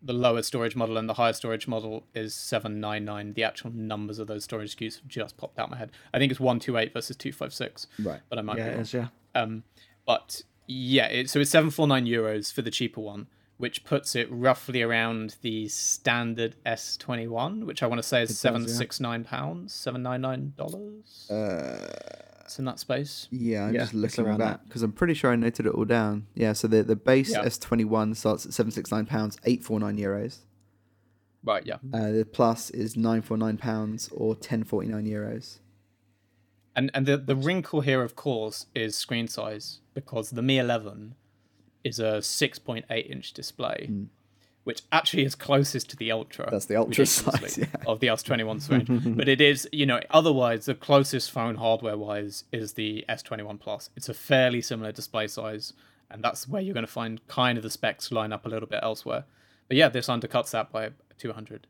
[0.03, 3.35] the lower storage model, and the higher storage model is 799.
[3.35, 5.91] The actual numbers of those storage SKUs have just popped out my head.
[6.15, 8.21] I think it's 128 versus 256, Right.
[8.29, 8.81] but I might Yeah, be wrong.
[8.81, 9.09] is, yeah.
[9.35, 9.63] Um,
[10.07, 13.27] but yeah, it, so it's 749 euros for the cheaper one,
[13.59, 19.25] which puts it roughly around the standard S21, which I want to say is 769
[19.25, 21.31] pounds, 799 dollars.
[21.31, 23.29] Uh, It's in that space.
[23.31, 25.73] yeah, I'm Yeah, just it's looking around back because I'm pretty sure I noted it
[25.75, 26.27] all down.
[26.35, 27.45] Yeah, so the, the base Yeah.
[27.45, 30.39] S21 starts at 769 pounds, 849 euros.
[31.45, 31.77] Right, yeah.
[31.93, 35.59] Uh, the Plus is 949 pounds or 1049 euros.
[36.75, 41.17] And and the, the wrinkle here, of course, is screen size because the Mi 11
[41.85, 44.05] is a 6.8 inch display, hmm.
[44.65, 46.49] which actually is closest to the Ultra.
[46.51, 47.67] That's the Ultra size, yeah.
[47.87, 49.17] of the S21 range.
[49.17, 53.91] but it is, you know, otherwise the closest phone hardware wise is the S21 Plus.
[53.97, 55.73] It's a fairly similar display size,
[56.11, 58.69] and that's where you're going to find kind of the specs line up a little
[58.69, 59.25] bit elsewhere.
[59.69, 61.67] But yeah, this undercuts that by 200,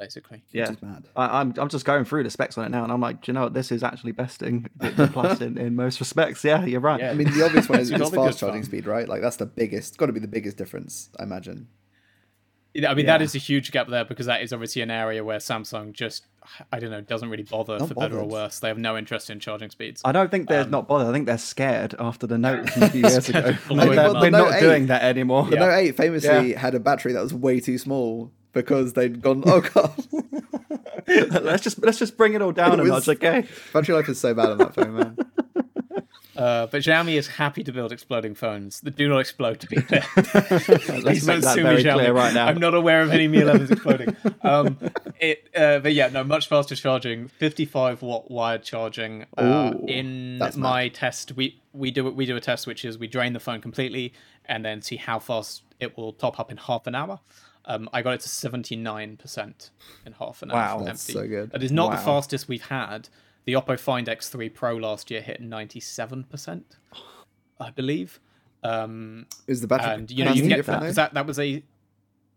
[0.00, 0.42] basically.
[0.50, 0.70] Yeah.
[0.72, 1.04] is mad.
[1.14, 3.30] I, I'm I'm just going through the specs on it now, and I'm like, do
[3.30, 3.54] you know what?
[3.54, 6.42] This is actually besting the, the plus in, in most respects.
[6.42, 6.98] Yeah, you're right.
[7.00, 7.10] Yeah.
[7.10, 9.08] I mean, the obvious one is, It's is got the good fast charging speed, right?
[9.08, 11.68] Like that's the biggest, got to be the biggest difference, I imagine.
[12.72, 13.24] Yeah, I mean, that Yeah.
[13.24, 16.26] is a huge gap there because that is obviously an area where Samsung just,
[16.72, 18.60] I don't know, doesn't really bother Not for better or worse.
[18.60, 20.00] They have no interest in charging speeds.
[20.04, 21.08] I don't think they're Um, not bothered.
[21.08, 23.40] I think they're scared after the Note from a few years ago.
[23.40, 25.46] of blowing They're, them they're not The Note doing that anymore.
[25.46, 25.66] The Yeah.
[25.66, 26.58] Note 8 famously Yeah.
[26.60, 29.92] had a battery that was way too small because they'd gone, oh god,
[31.42, 33.46] let's just let's just bring it all down It a was- notch, okay?
[33.72, 35.16] battery life is so bad on that phone, man.
[36.36, 39.60] Uh, but Xiaomi is happy to build exploding phones that do not explode.
[39.60, 40.48] To be clear, Let's
[41.04, 41.92] make don't that sue very Xiaomi.
[41.92, 42.46] clear right now.
[42.46, 44.16] I'm not aware of any Mi 11s exploding.
[44.40, 44.78] Um,
[45.20, 47.28] it, uh, but yeah, no, much faster charging.
[47.28, 49.26] 55 watt wired charging.
[49.36, 52.96] Uh, Ooh, in that's my test, we we do we do a test which is
[52.96, 54.14] we drain the phone completely
[54.46, 57.20] and then see how fast it will top up in half an hour.
[57.70, 59.70] Um, I got it to 79%
[60.06, 60.56] in half an hour.
[60.56, 60.82] Wow.
[60.84, 61.12] That's empty.
[61.20, 61.50] so good.
[61.52, 63.08] That is not the fastest we've had.
[63.44, 66.62] The Oppo Find X3 Pro last year hit 97%,
[67.60, 68.18] I believe.
[68.62, 71.02] Um, Is the battery and you know you can get different, because though?
[71.02, 71.62] that that was a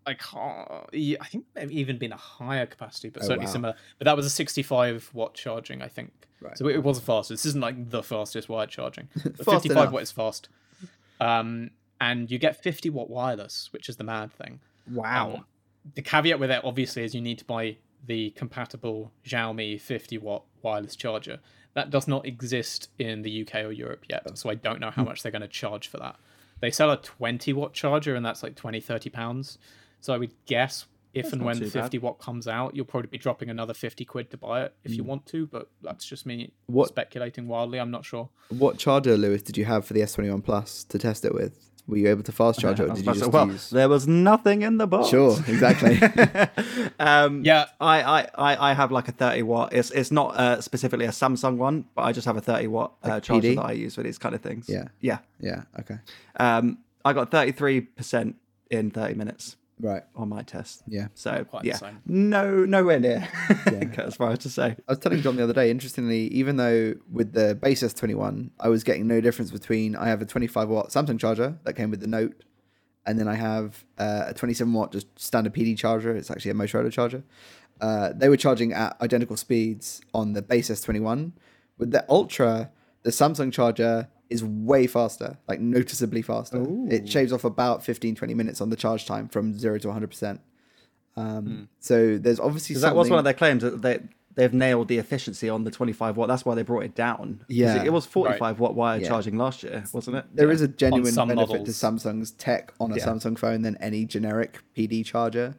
[0.05, 3.51] like uh, yeah, I think maybe even been a higher capacity, but Oh, certainly wow.
[3.51, 3.75] similar.
[3.99, 6.11] But that was a 65 watt charging, I think.
[6.39, 6.57] Right.
[6.57, 7.29] So it, it was fast.
[7.29, 9.09] This isn't like the fastest wired charging.
[9.23, 9.93] But Fast 55 enough.
[9.93, 10.47] watt is fast.
[11.19, 14.59] Um, and you get 50 watt wireless, which is the mad thing.
[14.91, 15.35] Wow.
[15.37, 15.45] Um,
[15.95, 20.43] the caveat with it, obviously, is you need to buy the compatible Xiaomi 50 watt
[20.61, 21.39] wireless charger.
[21.73, 25.01] That does not exist in the UK or Europe yet, so I don't know Hmm.
[25.01, 26.17] how much they're going to charge for that.
[26.61, 29.57] They sell a 20 watt charger, and that's like 20, 30 pounds.
[29.99, 31.71] So I would guess if and not when bad.
[31.71, 34.91] 50 watt comes out, you'll probably be dropping another 50 quid to buy it if
[34.91, 34.95] Hmm.
[34.97, 37.79] you want to, but that's just me What- speculating wildly.
[37.79, 38.29] I'm not sure.
[38.49, 41.69] What charger, Lewis, did you have for the S21 Plus to test it with?
[41.85, 43.69] Were you able to fast charge it, or did you just well, use?
[43.69, 45.09] there was nothing in the box.
[45.09, 45.99] Sure, exactly.
[46.99, 47.65] um, Yeah.
[47.81, 49.73] I, I, I, I have like a 30 watt.
[49.73, 52.93] It's it's not uh, specifically a Samsung one, but I just have a 30 watt
[53.03, 53.55] uh, charger PD?
[53.57, 54.69] that I use for these kind of things.
[54.69, 54.87] Yeah.
[55.01, 55.17] Yeah.
[55.41, 55.63] yeah.
[55.81, 55.97] Okay.
[56.37, 58.35] Um, I got 33%
[58.71, 60.01] in 30 minutes Right.
[60.15, 60.81] on my test.
[60.87, 61.07] Yeah.
[61.13, 63.27] So Quite yeah, no, nowhere near.
[63.71, 63.89] Yeah.
[63.97, 64.77] as far as to say.
[64.87, 68.69] I was telling John the other day, interestingly, even though with the base S21, I
[68.69, 71.99] was getting no difference between I have a 25 watt Samsung charger that came with
[71.99, 72.43] the Note,
[73.05, 76.15] and then I have uh, a 27 watt just standard PD charger.
[76.15, 77.23] It's actually a Motorola charger.
[77.81, 81.33] Uh, they were charging at identical speeds on the base S21.
[81.77, 82.71] With the Ultra,
[83.01, 86.65] the Samsung charger is way faster, like noticeably faster.
[86.89, 90.39] It shaves off about 15, 20 minutes on the charge time from zero to 100%.
[91.15, 92.89] Um, So there's obviously something.
[92.89, 93.99] that was one of their claims that they
[94.35, 96.27] they've nailed the efficiency on the 25 watt.
[96.27, 97.45] That's why they brought it down.
[97.47, 97.81] Yeah.
[97.81, 99.07] it, it was 45 watt wire Yeah.
[99.07, 100.25] charging last year, wasn't it?
[100.33, 101.65] There is a genuine benefit models.
[101.67, 103.05] to Samsung's tech on a Yeah.
[103.05, 105.53] Samsung phone than any generic PD charger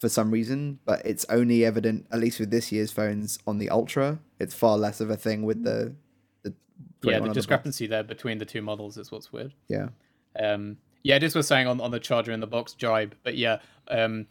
[0.00, 3.68] for some reason, but it's only evident, at least with this year's phones, on the
[3.68, 4.18] Ultra.
[4.40, 5.94] It's far less of a thing with the.
[6.42, 6.54] the
[7.12, 9.52] Yeah, the discrepancy there between the two models is what's weird.
[9.68, 9.88] Yeah.
[10.38, 13.58] Um, yeah, this was saying on, on the charger in the box jibe, but yeah,
[13.88, 14.26] um,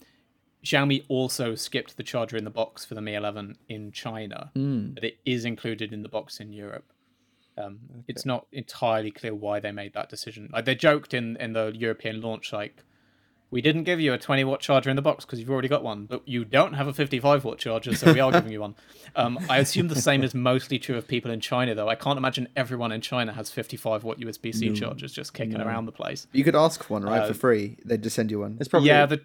[0.64, 4.90] Xiaomi also skipped the charger in the box for the Mi 11 in China, Hmm.
[4.90, 6.92] but it is included in the box in Europe.
[7.58, 10.50] Um, It's not entirely clear why they made that decision.
[10.52, 12.84] Like they joked in in the European launch, like
[13.50, 15.82] we didn't give you a 20 watt charger in the box because you've already got
[15.84, 18.74] one, but you don't have a 55 watt charger, so we are giving you one.
[19.14, 21.88] Um, I assume the same is mostly true of people in China, though.
[21.88, 25.86] I can't imagine everyone in China has 55 watt USB C chargers just kicking around
[25.86, 26.26] the place.
[26.32, 27.78] You could ask for one, right, Uh, for free.
[27.82, 28.58] They'd just send you one.
[28.60, 29.22] It's probably yeah, the,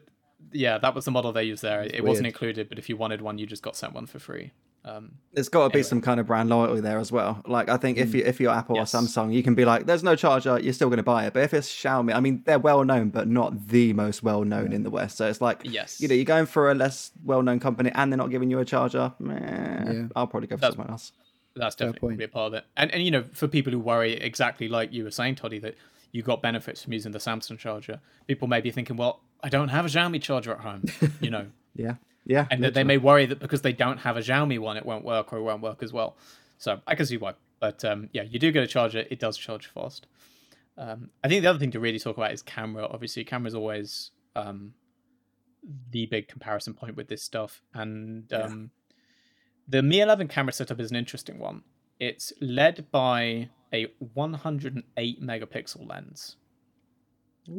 [0.54, 1.82] yeah, that was the model they used there.
[1.84, 4.52] It wasn't included, but if you wanted one, you just got sent one for free.
[4.84, 5.84] Um, There's got to be Anyway.
[5.90, 7.42] some kind of brand loyalty there as well.
[7.46, 8.02] Like I think Mm.
[8.02, 8.96] if you if you're Apple Yes.
[8.96, 11.34] or Samsung, you can be like, "There's no charger," you're still going to buy it.
[11.34, 14.74] But if it's Xiaomi, I mean, they're well known, but not the most well known
[14.74, 15.18] in the West.
[15.18, 16.02] So it's like, Yes.
[16.02, 18.58] you know, you're going for a less well known company, and they're not giving you
[18.60, 19.14] a charger.
[19.20, 19.36] Meh,
[19.94, 20.08] Yeah.
[20.16, 21.12] I'll probably go for That's- someone else.
[21.56, 22.66] that's definitely gonna be a part of it.
[22.76, 25.76] And and you know, for people who worry exactly like you were saying, Toddy, that
[26.12, 29.70] you got benefits from using the Samsung charger, people may be thinking, well, I don't
[29.70, 30.84] have a Xiaomi charger at home,
[31.22, 31.96] you know, Yeah,
[32.26, 32.48] yeah.
[32.52, 35.06] and that they may worry that because they don't have a Xiaomi one, it won't
[35.06, 36.18] work or it won't work as well.
[36.58, 37.34] So I can see why.
[37.60, 39.06] But um, yeah, you do get a charger.
[39.10, 40.08] It does charge fast.
[40.78, 42.88] Um, I think the other thing to really talk about is camera.
[42.90, 44.74] Obviously, camera is always um,
[45.92, 47.62] the big comparison point with this stuff.
[47.74, 48.72] And um,
[49.68, 51.64] the Mi 11 camera setup is an interesting one.
[52.00, 56.36] It's led by a 108 megapixel lens,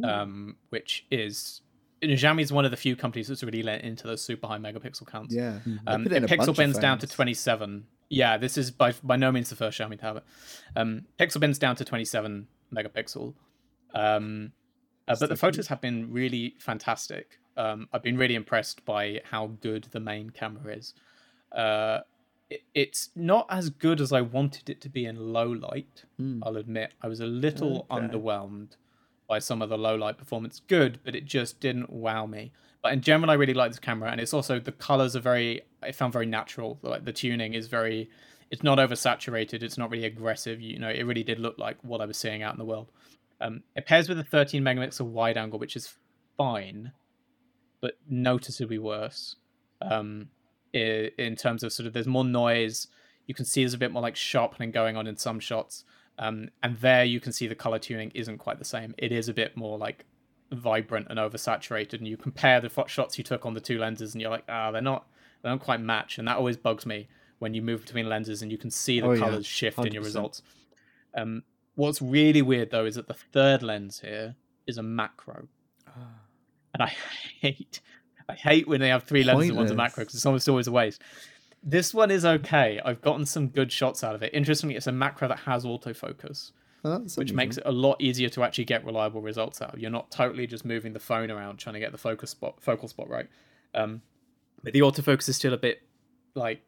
[0.02, 1.62] um, which is
[2.02, 5.06] Xiaomi is one of the few companies that's really let into those super high megapixel
[5.06, 5.34] counts.
[5.34, 5.58] Yeah.
[5.86, 7.86] Um, it in it a bunch pixel of bins down to 27.
[8.08, 10.24] Yeah, this is by by no means the first Xiaomi to have it.
[10.76, 13.34] Um, pixel bins down to 27 megapixel.
[13.94, 14.52] Um,
[15.08, 17.38] uh, but the photos have been really fantastic.
[17.56, 20.94] Um, I've been really impressed by how good the main camera is.
[21.50, 22.00] Uh,
[22.48, 26.04] it, it's not as good as I wanted it to be in low light.
[26.42, 28.00] I'll admit I was a little Okay.
[28.06, 28.76] underwhelmed
[29.32, 30.60] by some of the low light performance.
[30.68, 32.52] Good, but it just didn't wow me.
[32.82, 35.62] But in general, I really like this camera, and it's also the colors are very.
[35.82, 36.78] I found very natural.
[36.82, 38.10] Like the tuning is very.
[38.50, 39.62] It's not oversaturated.
[39.62, 40.60] It's not really aggressive.
[40.60, 42.92] You know, it really did look like what I was seeing out in the world.
[43.40, 45.94] Um, it pairs with a 13 megapixel wide angle, which is
[46.36, 46.92] fine,
[47.80, 49.36] but noticeably worse.
[49.80, 50.28] Um,
[50.74, 52.86] in terms of sort of, there's more noise.
[53.26, 55.84] You can see there's a bit more like sharpening going on in some shots.
[56.18, 58.94] Um, and there you can see the color tuning isn't quite the same.
[58.98, 60.04] It is a bit more like
[60.52, 61.94] vibrant and oversaturated.
[61.94, 64.70] And you compare the shots you took on the two lenses, and you're like, ah,
[64.70, 65.06] they're not,
[65.42, 66.18] they don't quite match.
[66.18, 67.08] And that always bugs me
[67.38, 69.18] when you move between lenses and you can see the Oh, yeah.
[69.20, 70.42] colors shift in your results.
[71.14, 71.42] Um,
[71.74, 74.36] what's really weird though is that the third lens here
[74.66, 75.48] is a macro,
[76.74, 76.92] and I
[77.40, 77.80] hate,
[78.28, 80.66] I hate when they have three lenses and one's a macro because it's almost always
[80.68, 81.02] a waste.
[81.62, 82.80] This one is okay.
[82.84, 84.34] I've gotten some good shots out of it.
[84.34, 86.50] Interestingly, it's a macro that has autofocus,
[86.84, 89.78] Oh, which makes it a lot easier to actually get reliable results out.
[89.78, 92.88] You're not totally just moving the phone around trying to get the focus spot, focal
[92.88, 93.28] spot right.
[93.74, 94.02] Um,
[94.64, 95.82] but the autofocus is still a bit
[96.34, 96.62] like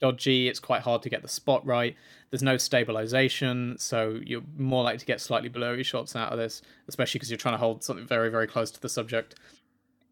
[0.00, 0.48] dodgy.
[0.48, 1.96] It's quite hard to get the spot right.
[2.30, 6.60] There's no stabilization, so you're more likely to get slightly blurry shots out of this,
[6.88, 9.36] especially because you're trying to hold something very, very close to the subject.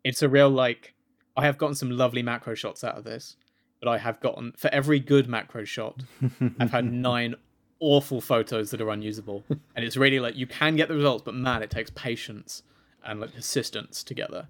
[0.02, 0.94] It's a real like.
[1.36, 3.36] I have gotten some lovely macro shots out of this,
[3.84, 6.02] but I have gotten for every good macro shot,
[6.58, 7.34] I've had nine
[7.80, 11.34] awful photos that are unusable, and it's really like you can get the results, but
[11.34, 12.62] man, it takes patience
[13.04, 14.48] and like persistence together.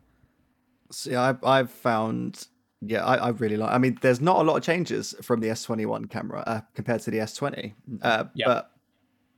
[0.93, 2.47] See, I've, I've found,
[2.81, 3.73] yeah, I, I really like.
[3.73, 7.11] I mean, there's not a lot of changes from the S21 camera uh, compared to
[7.11, 7.73] the S20.
[8.03, 8.47] Uh, Yeah.
[8.47, 8.71] But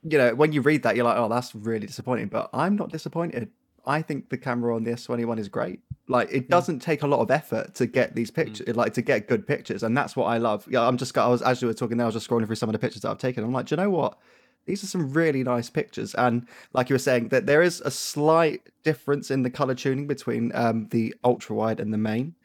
[0.03, 2.27] you know, when you read that, you're like, oh, that's really disappointing.
[2.27, 3.49] But I'm not disappointed.
[3.83, 5.79] I think the camera on the S21 is great.
[6.09, 9.27] Like, it doesn't take a lot of effort to get these pictures, like to get
[9.27, 10.65] good pictures, and that's what I love.
[10.69, 12.55] Yeah, I'm just, I was as you were talking there, I was just scrolling through
[12.55, 13.43] some of the pictures that I've taken.
[13.43, 14.17] I'm like, do you know what?
[14.65, 17.91] These are some really nice pictures, and like you were saying, that there is a
[17.91, 22.35] slight difference in the color tuning between um, the ultra wide and the main,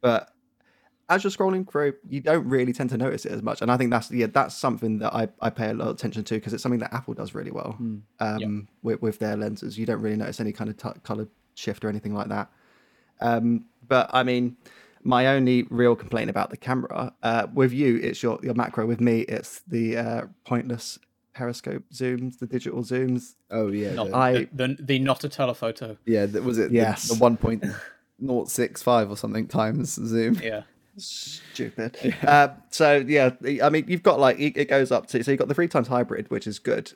[0.00, 0.30] but
[1.10, 3.60] as you're scrolling through, you don't really tend to notice it as much.
[3.60, 6.22] And I think that's yeah, that's something that I, I pay a lot of attention
[6.22, 7.74] to because it's something that Apple does really well
[8.20, 9.76] um, with, with their lenses.
[9.76, 12.48] You don't really notice any kind of t- color shift or anything like that.
[13.20, 14.56] Um, but I mean,
[15.02, 18.86] my only real complaint about the camera uh, with you, it's your your macro.
[18.86, 20.98] With me, it's the uh, pointless
[21.32, 23.34] periscope zooms, the digital zooms.
[23.50, 25.96] Oh yeah, Not the- I- the, the, the not a telephoto.
[26.04, 26.26] yeah.
[26.26, 26.70] That was it.
[26.72, 27.08] Yes.
[27.08, 27.64] the, the one point
[28.18, 30.34] naught six five or something times zoom.
[30.42, 30.62] Yeah.
[30.98, 31.96] Stupid.
[32.26, 33.30] Uh, so yeah,
[33.62, 35.68] I mean, you've got like it it goes up to so you've got the three
[35.68, 36.92] times hybrid, which is good.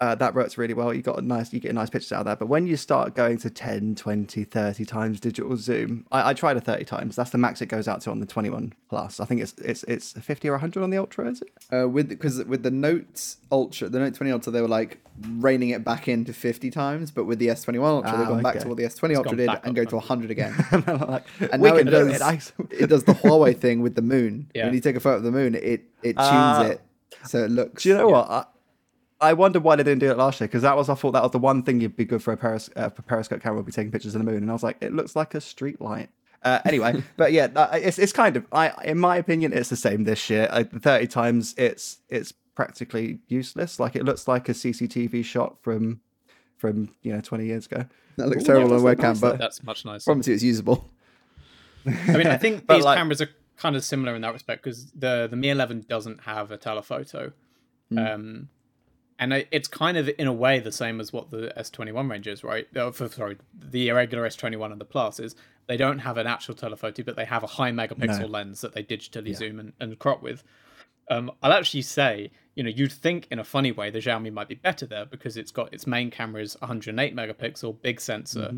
[0.00, 0.92] Uh, that works really well.
[0.92, 2.38] You got a nice, you get a nice pictures out of that.
[2.38, 6.56] But when you start going to 10, 20, 30 times digital zoom, I, I tried
[6.56, 7.16] a 30 times.
[7.16, 9.20] That's the max it goes out to on the 21 plus.
[9.20, 11.50] I think it's it's it's 50 or 100 on the ultra, is it?
[11.74, 15.70] Uh, with because with the Note Ultra, the Note 20 Ultra, they were like reining
[15.70, 18.68] it back into 50 times, but with the S21 Ultra, Ah, they've gone back to
[18.68, 19.86] what the S20 Ultra did and up go then.
[19.86, 20.54] to 100 again.
[21.08, 22.52] like, And now it does it.
[22.70, 24.50] It does the Huawei thing with the moon.
[24.54, 24.66] Yeah.
[24.66, 26.62] When you take a photo of the moon, it it tunes Ah.
[26.66, 26.80] it
[27.24, 27.82] so it looks.
[27.82, 28.30] Do you know what?
[28.30, 28.44] I,
[29.20, 31.22] I wondered why they didn't do it last year because that was I thought that
[31.22, 33.66] was the one thing you'd be good for a peris- uh, for periscope camera would
[33.66, 35.80] be taking pictures of the moon, and I was like, it looks like a street
[35.80, 36.10] light.
[36.42, 40.04] Uh, anyway, but yeah, it's it's kind of I in my opinion it's the same
[40.04, 40.48] this year.
[40.50, 43.80] Uh, Thirty times it's it's practically useless.
[43.80, 46.00] Like it looks like a CCTV shot from
[46.58, 47.86] from you know twenty years ago.
[48.18, 50.04] That looks Ooh, terrible that on webcam, nice, but That's much nicer.
[50.04, 50.88] promise you it's usable.
[51.86, 54.90] I mean, I think these like- cameras are kind of similar in that respect because
[54.92, 57.32] the the Mi 11 doesn't have a telephoto,
[57.96, 58.48] um,
[59.18, 62.44] and it's kind of in a way the same as what the S21 range is,
[62.44, 62.66] right?
[62.76, 65.34] Oh, for, sorry, the irregular S21 and the Plus is
[65.66, 68.26] they don't have an actual telephoto, but they have a high megapixel No.
[68.26, 70.44] lens that they digitally zoom and, and crop with.
[71.10, 74.48] Um, I'll actually say, you know, you'd think in a funny way the Xiaomi might
[74.48, 78.54] be better there because it's got its main camera is 108 megapixel, big sensor,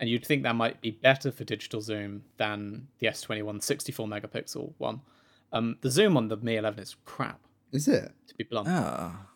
[0.00, 4.72] and you'd think that might be better for digital zoom than the S21 64 megapixel
[4.78, 5.00] one.
[5.52, 7.40] Um, the zoom on the Mi 11 is crap,
[7.72, 8.12] Is it?
[8.28, 8.68] to be blunt.
[8.70, 9.26] Ah,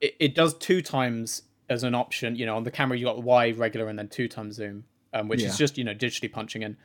[0.00, 2.36] It, it does two times as an option.
[2.36, 5.28] You know, on the camera you got wide, regular, and then two times zoom, um,
[5.28, 5.48] which Yeah.
[5.48, 6.76] is just you know digitally punching in.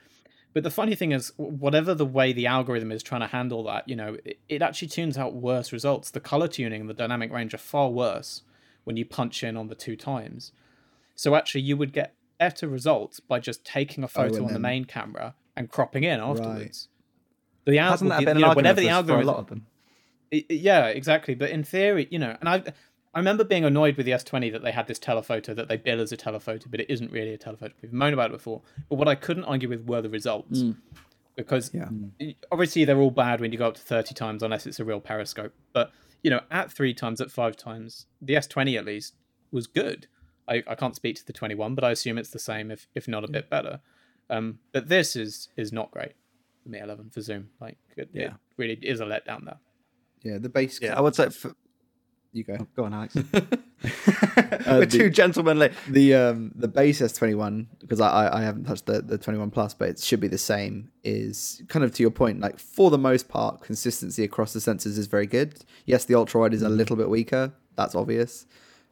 [0.54, 3.90] But the funny thing is, whatever the way the algorithm is trying to handle that,
[3.90, 6.12] you know, it, it actually tunes out worse results.
[6.12, 8.44] The color tuning and the dynamic range are far worse
[8.84, 10.52] when you punch in on the two times.
[11.16, 14.60] So actually, you would get better results by just taking a photo and on the
[14.60, 16.90] main camera and cropping in afterwards.
[17.66, 19.66] The al- hasn't that you been an know, whenever the for a lot of them?
[20.34, 21.36] I- I- yeah, exactly.
[21.36, 22.64] But in theory, you know, and I
[23.16, 26.02] I remember being annoyed with the S20 that they had this telephoto that they bill
[26.02, 27.74] as a telephoto, but it isn't really a telephoto.
[27.82, 28.64] We've moaned about it before.
[28.90, 30.64] But what I couldn't argue with were the results.
[31.36, 31.90] Because Yeah.
[32.52, 35.00] obviously they're all bad when you go up to 30 times unless it's a real
[35.00, 35.54] periscope.
[35.74, 35.92] But,
[36.24, 39.14] you know, at three times, at five times, the S20 at least
[39.52, 40.08] was good.
[40.48, 43.08] I, I can't speak to the 21, but I assume it's the same, if if
[43.08, 43.80] not a bit better.
[44.30, 46.14] Um, but this is is not great.
[46.64, 48.34] The Mi 11 for Zoom, like it, it Yeah.
[48.58, 49.60] really is a letdown there.
[50.24, 50.80] Yeah, the base.
[50.82, 51.30] Yeah, I would say.
[51.30, 51.54] For,
[52.32, 52.68] You go.
[52.76, 53.16] go on, Alex.
[54.66, 55.70] Uh, We're the- too gentlemanly.
[55.90, 59.74] The um the base S21 because I, I I haven't touched the the 21 plus
[59.74, 62.98] but it should be the same is kind of to your point like for the
[62.98, 65.66] most part consistency across the sensors is very good.
[65.86, 67.52] Yes, the ultra wide is a little bit weaker.
[67.76, 68.46] That's obvious.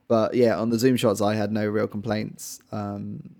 [0.09, 2.59] But yeah, on the zoom shots I had no real complaints.
[2.73, 3.35] Um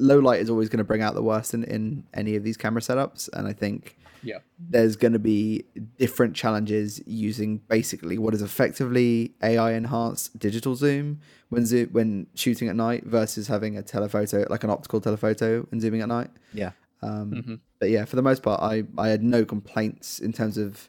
[0.00, 2.56] low light is always going to bring out the worst in in any of these
[2.56, 4.38] camera setups and I think Yeah.
[4.58, 5.64] there's going to be
[5.98, 12.68] different challenges using basically what is effectively AI enhanced digital zoom when zo- when shooting
[12.68, 16.30] at night versus having a telephoto like an optical telephoto and zooming at night.
[16.52, 16.72] Yeah.
[17.02, 20.88] Um, But yeah, for the most part, I I had no complaints in terms of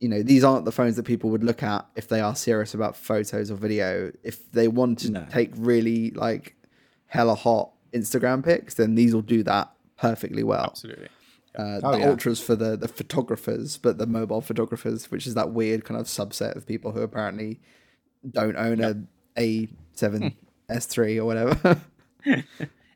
[0.00, 2.74] you know these aren't the phones that people would look at if they are serious
[2.74, 4.10] about photos or video.
[4.22, 5.26] If they want to No.
[5.30, 6.56] take really like
[7.06, 10.64] hella hot Instagram pics, then these will do that perfectly well.
[10.70, 11.08] Absolutely.
[11.58, 12.08] Uh, Oh, the yeah.
[12.10, 16.06] ultras for the the photographers, but the mobile photographers, which is that weird kind of
[16.06, 17.60] subset of people who apparently
[18.28, 19.04] don't own a
[19.36, 20.34] A7
[20.70, 21.80] S3 or whatever.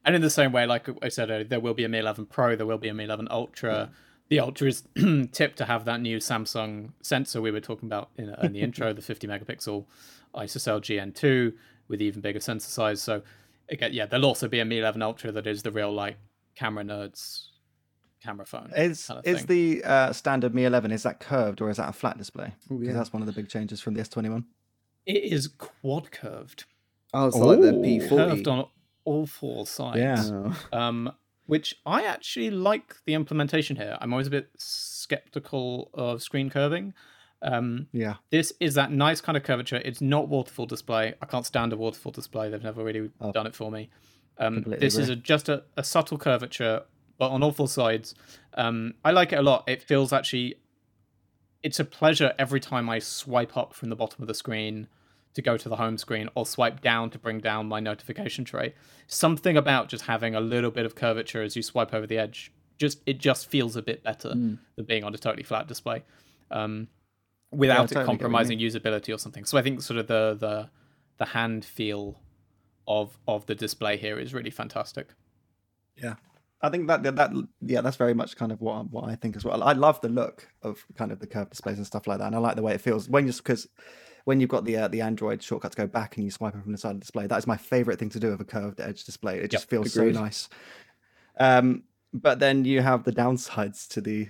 [0.07, 2.27] And in the same way, like I said, earlier, there will be a Mi 11
[2.27, 3.91] Pro, there will be a Mi 11 Ultra.
[4.29, 4.83] The Ultra is
[5.33, 8.93] tipped to have that new Samsung sensor we were talking about in, in the intro,
[8.93, 9.87] the 50 megapixel
[10.35, 11.55] ISOCELL GN2
[11.89, 13.01] with even bigger sensor size.
[13.01, 13.23] So,
[13.71, 16.19] again, yeah, there'll also be a Mi 11 Ultra that is the real like
[16.55, 17.47] camera nerds
[18.25, 18.71] camera phone.
[18.77, 19.81] Is kind of is thing.
[19.81, 22.53] the uh, standard Mi 11 is that curved or is that a flat display?
[22.69, 22.93] Because yeah.
[22.95, 24.45] that's one of the big changes from the S21.
[25.07, 26.65] it is quad curved,
[27.13, 28.09] oh, so like the P40.
[28.09, 28.67] curved on
[29.05, 29.99] all four sides.
[29.99, 30.53] Yeah.
[30.73, 30.79] Oh.
[30.79, 31.13] um,
[31.47, 33.99] which I actually like the implementation here.
[34.01, 36.95] I'm always a bit skeptical of screen curving.
[37.43, 38.15] Um, Yeah.
[38.31, 39.77] this is that nice kind of curvature.
[39.85, 41.13] It's not waterfall display.
[41.21, 42.49] I can't stand a waterfall display.
[42.49, 43.33] They've never really Oh.
[43.33, 43.91] done it for me.
[44.39, 46.85] Um, Completely this is a, just a, a subtle curvature,
[47.19, 48.15] but on all four sides.
[48.55, 49.65] Um, I like it a lot.
[49.69, 50.57] It feels actually,
[51.63, 54.89] it's a pleasure every time I swipe up from the bottom of the screen
[55.35, 58.75] to go to the home screen or swipe down to bring down my notification tray.
[59.07, 62.53] Something about just having a little bit of curvature as you swipe over the edge.
[62.79, 66.03] Just it just feels a bit better than being on a totally flat display.
[66.51, 66.89] Um,
[67.53, 69.45] without totally it compromising usability or something.
[69.45, 70.71] So I think sort of the the
[71.19, 72.21] the hand feel
[72.87, 75.09] of of the display here is really fantastic.
[75.97, 76.15] Yeah.
[76.63, 79.37] I think that, that yeah, that's very much kind of what I- what I think
[79.37, 79.63] as well.
[79.63, 82.35] I love the look of kind of the curved displays and stuff like that, and
[82.37, 83.69] I like the way it feels when you because
[84.25, 86.63] when you've got the uh, the Android shortcut to go back and you swipe it
[86.63, 88.45] from the side of the display, that is my favorite thing to do with a
[88.45, 89.39] curved edge display.
[89.39, 90.15] It just feels agreed.
[90.15, 90.49] so nice.
[91.39, 91.83] Um,
[92.13, 94.29] but then you have the downsides to the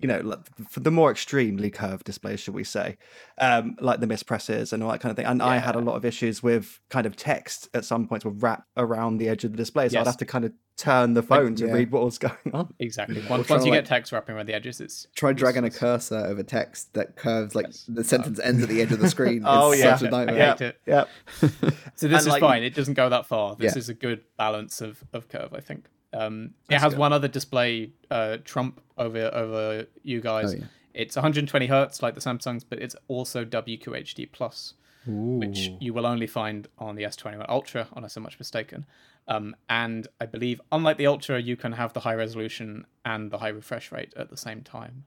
[0.00, 0.38] you know, like
[0.70, 2.96] for the more extremely curved displays, should we say,
[3.36, 5.26] um, like the mispresses and all that kind of thing.
[5.26, 8.42] And I had a lot of issues with kind of text at some points would
[8.42, 11.22] wrap around the edge of the display, so I'd have to kind of turn the
[11.22, 11.72] phone to yeah.
[11.72, 12.72] read what was going on.
[12.78, 13.22] Exactly.
[13.28, 16.16] Once, once you like- get text wrapping around the edges, it's Try dragging a cursor
[16.16, 17.84] over text that curves like Yes.
[17.88, 19.42] the sentence ends at the edge of the screen.
[19.46, 19.96] Oh, it's yeah.
[19.96, 20.50] such a I nightmare.
[20.52, 20.80] hate it.
[20.86, 21.04] Yeah,
[21.40, 21.72] So this
[22.02, 22.62] And, is like- fine.
[22.62, 23.56] It doesn't go that far.
[23.56, 23.78] This Yeah.
[23.78, 25.86] is a good balance of, of curve, I think.
[26.12, 26.98] Um, it has good.
[26.98, 30.54] one other display uh, trump over over you guys.
[30.54, 30.64] Oh, yeah.
[30.92, 34.74] It's 120 hertz like the Samsungs, but it's also WQHD plus,
[35.06, 38.86] which you will only find on the S21 Ultra, unless I'm much mistaken.
[39.30, 43.38] Um, and I believe, unlike the Ultra, you can have the high resolution and the
[43.38, 45.04] high refresh rate at the same time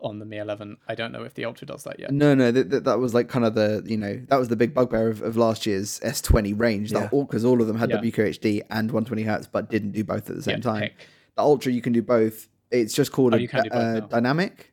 [0.00, 0.78] on the Mi 11.
[0.88, 2.10] I don't know if the Ultra does that yet.
[2.10, 4.56] No, no, that, that, that was like kind of the you know that was the
[4.56, 6.90] big bugbear of, of last year's S20 range.
[6.90, 7.00] Yeah.
[7.00, 7.98] That all because all of them had Yeah.
[7.98, 10.80] WQHD and 120 hertz, but didn't do both at the same Yeah, time.
[10.82, 11.06] pick.
[11.36, 12.48] The Ultra you can do both.
[12.70, 14.69] It's just called Oh, a uh, dynamic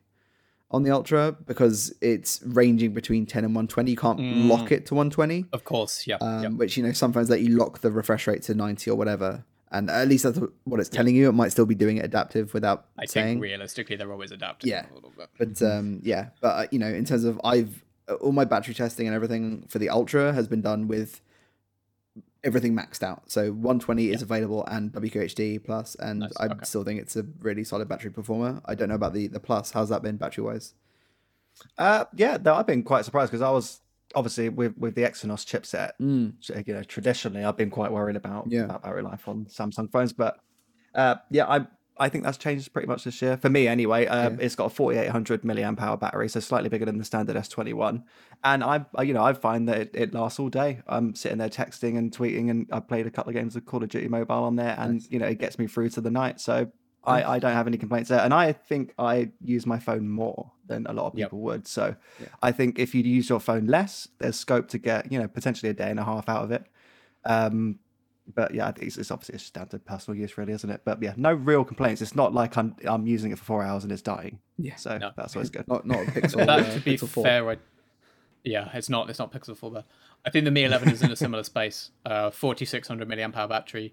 [0.70, 3.90] on the Ultra because it's ranging between 10 and 120.
[3.90, 4.48] You can't Mm.
[4.48, 6.16] lock it to 120, Of course, yeah.
[6.20, 6.48] um, yeah.
[6.50, 9.44] which you know sometimes let you lock the refresh rate to 90 or whatever.
[9.70, 11.28] And at least that's what it's telling you.
[11.28, 13.26] It might still be doing it adaptive without I saying.
[13.36, 14.86] think realistically they're always adapting Yeah.
[14.90, 15.28] a little bit.
[15.38, 17.82] But um, yeah, but uh, you know, in terms of I've
[18.22, 21.20] all my battery testing and everything for the Ultra has been done with
[22.44, 23.30] everything maxed out.
[23.30, 26.54] So 120 is available and WQHD plus, and Nice, I okay.
[26.64, 28.60] still think it's a really solid battery performer.
[28.64, 29.70] I don't know about the the plus.
[29.72, 30.74] How's that been battery wise?
[31.76, 32.38] uh, yeah.
[32.42, 33.80] No, I've been quite surprised because I was
[34.14, 35.90] obviously with with the Exynos chipset.
[36.00, 36.66] Mm.
[36.66, 38.64] you know, traditionally I've been quite worried about, Yeah.
[38.64, 40.38] about battery life on Samsung phones, but
[40.94, 41.66] uh, yeah, I
[42.00, 44.06] I think that's changed pretty much this year for me anyway.
[44.06, 44.36] Uh, Yeah.
[44.40, 48.02] It's got a 4800 milliamp hour battery, so slightly bigger than the standard S21,
[48.44, 50.80] and I you know I find that it, it lasts all day.
[50.86, 53.82] I'm sitting there texting and tweeting, and I played a couple of games of Call
[53.82, 56.40] of Duty Mobile on there, and you know it gets me through to the night.
[56.40, 56.70] So.
[57.04, 60.52] I, I don't have any complaints there, and I think I use my phone more
[60.66, 61.28] than a lot of Yep.
[61.28, 61.66] people would.
[61.66, 62.26] So, Yeah.
[62.42, 65.70] I think if you use your phone less, there's scope to get you know potentially
[65.70, 66.64] a day and a half out of it.
[67.24, 67.78] Um,
[68.34, 70.82] but yeah, it's, it's obviously it's just down to personal use, really, isn't it?
[70.84, 72.02] But yeah, no real complaints.
[72.02, 74.38] It's not like I'm I'm using it for four hours and it's dying.
[74.58, 74.76] Yeah.
[74.76, 75.10] So No.
[75.16, 75.66] that's always good.
[75.68, 76.38] Not not a Pixel.
[76.46, 77.24] that uh, to be Pixel 4.
[77.24, 77.56] fair, I,
[78.44, 79.84] yeah, it's not it's not Pixel 4 there.
[80.26, 81.90] I think the Mi 11 is in a similar space.
[82.04, 83.92] Uh, 4600 milliamp hour battery,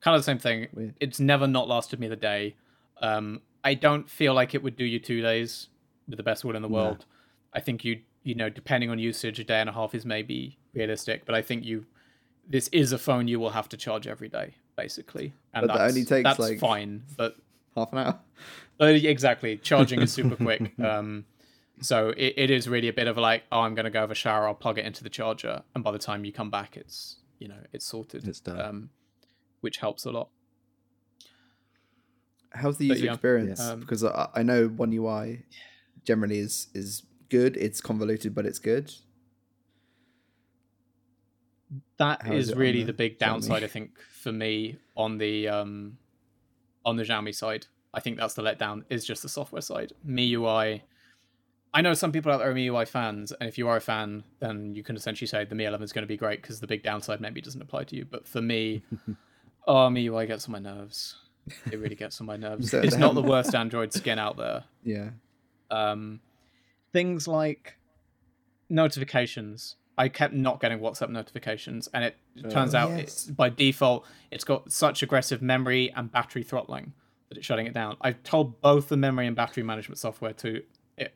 [0.00, 0.68] kind of the same thing.
[0.72, 0.94] Weird.
[1.00, 2.56] It's never not lasted me the day.
[3.00, 5.68] Um, I don't feel like it would do you two days
[6.08, 7.04] with the best will in the world.
[7.52, 10.58] I think you you know depending on usage, a day and a half is maybe
[10.74, 11.86] realistic, but I think you
[12.48, 15.78] this is a phone you will have to charge every day basically, and But that
[15.78, 17.02] that's, only takes, that's like- fine.
[17.16, 17.36] But
[17.74, 18.20] half an hour.
[18.80, 19.56] uh, exactly.
[19.58, 20.72] Charging is super quick.
[20.82, 21.24] Um,
[21.80, 24.10] so it, it is really a bit of like, oh, I'm going to go have
[24.10, 24.48] a shower.
[24.48, 27.46] I'll plug it into the charger, and by the time you come back, it's you
[27.48, 28.26] know it's sorted.
[28.26, 28.60] It's done.
[28.60, 28.90] Um,
[29.60, 30.28] which helps a lot.
[32.50, 33.60] How's the user yeah, experience?
[33.60, 35.44] um, because I, I know One UI
[36.04, 37.56] generally is is good.
[37.56, 38.92] It's convoluted, but it's good.
[41.98, 43.18] That How is is really the the big Xiaomi?
[43.18, 45.98] downside, I think, for me on the um,
[46.84, 47.66] on the Xiaomi side.
[47.94, 49.92] I think that's the letdown is just the software side.
[50.06, 50.82] MIUI.
[51.74, 54.24] I know some people out there are MIUI fans, and if you are a fan,
[54.40, 56.66] then you can essentially say the Mi 11 is going to be great because the
[56.66, 58.04] big downside maybe doesn't apply to you.
[58.04, 58.82] But for me,
[59.66, 61.16] oh, MIUI gets on my nerves.
[61.70, 62.70] It really gets on my nerves.
[62.70, 64.64] So it's not the worst Android skin out there.
[64.82, 65.10] Yeah.
[65.70, 66.20] Um,
[66.92, 67.78] things like
[68.68, 69.76] notifications.
[69.98, 72.16] I kept not getting WhatsApp notifications, and it
[72.50, 73.00] turns out yes.
[73.00, 76.92] it's, by default it's got such aggressive memory and battery throttling
[77.28, 77.96] that it's shutting it down.
[78.00, 80.62] I've told both the memory and battery management software to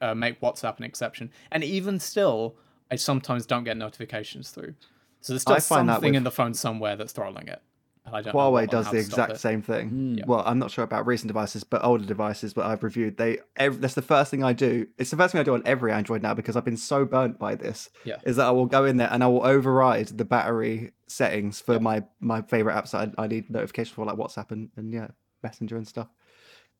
[0.00, 2.56] uh, make WhatsApp an exception, and even still,
[2.90, 4.74] I sometimes don't get notifications through.
[5.20, 7.62] So there's still I find that something with- in the phone somewhere that's throttling it.
[8.04, 9.38] And I don't Huawei does the exact it.
[9.38, 9.90] same thing.
[9.90, 10.18] Mm.
[10.18, 10.24] Yeah.
[10.26, 13.16] Well, I'm not sure about recent devices, but older devices, but I've reviewed.
[13.16, 14.86] They ev that's the first thing I do.
[14.98, 17.38] It's the first thing I do on every Android now because I've been so burnt
[17.38, 17.90] by this.
[18.04, 18.16] Yeah.
[18.24, 21.78] Is that I will go in there and I will override the battery settings for
[21.78, 25.08] my my favorite apps that I, I need notifications for, like WhatsApp and, and yeah,
[25.42, 26.08] Messenger and stuff.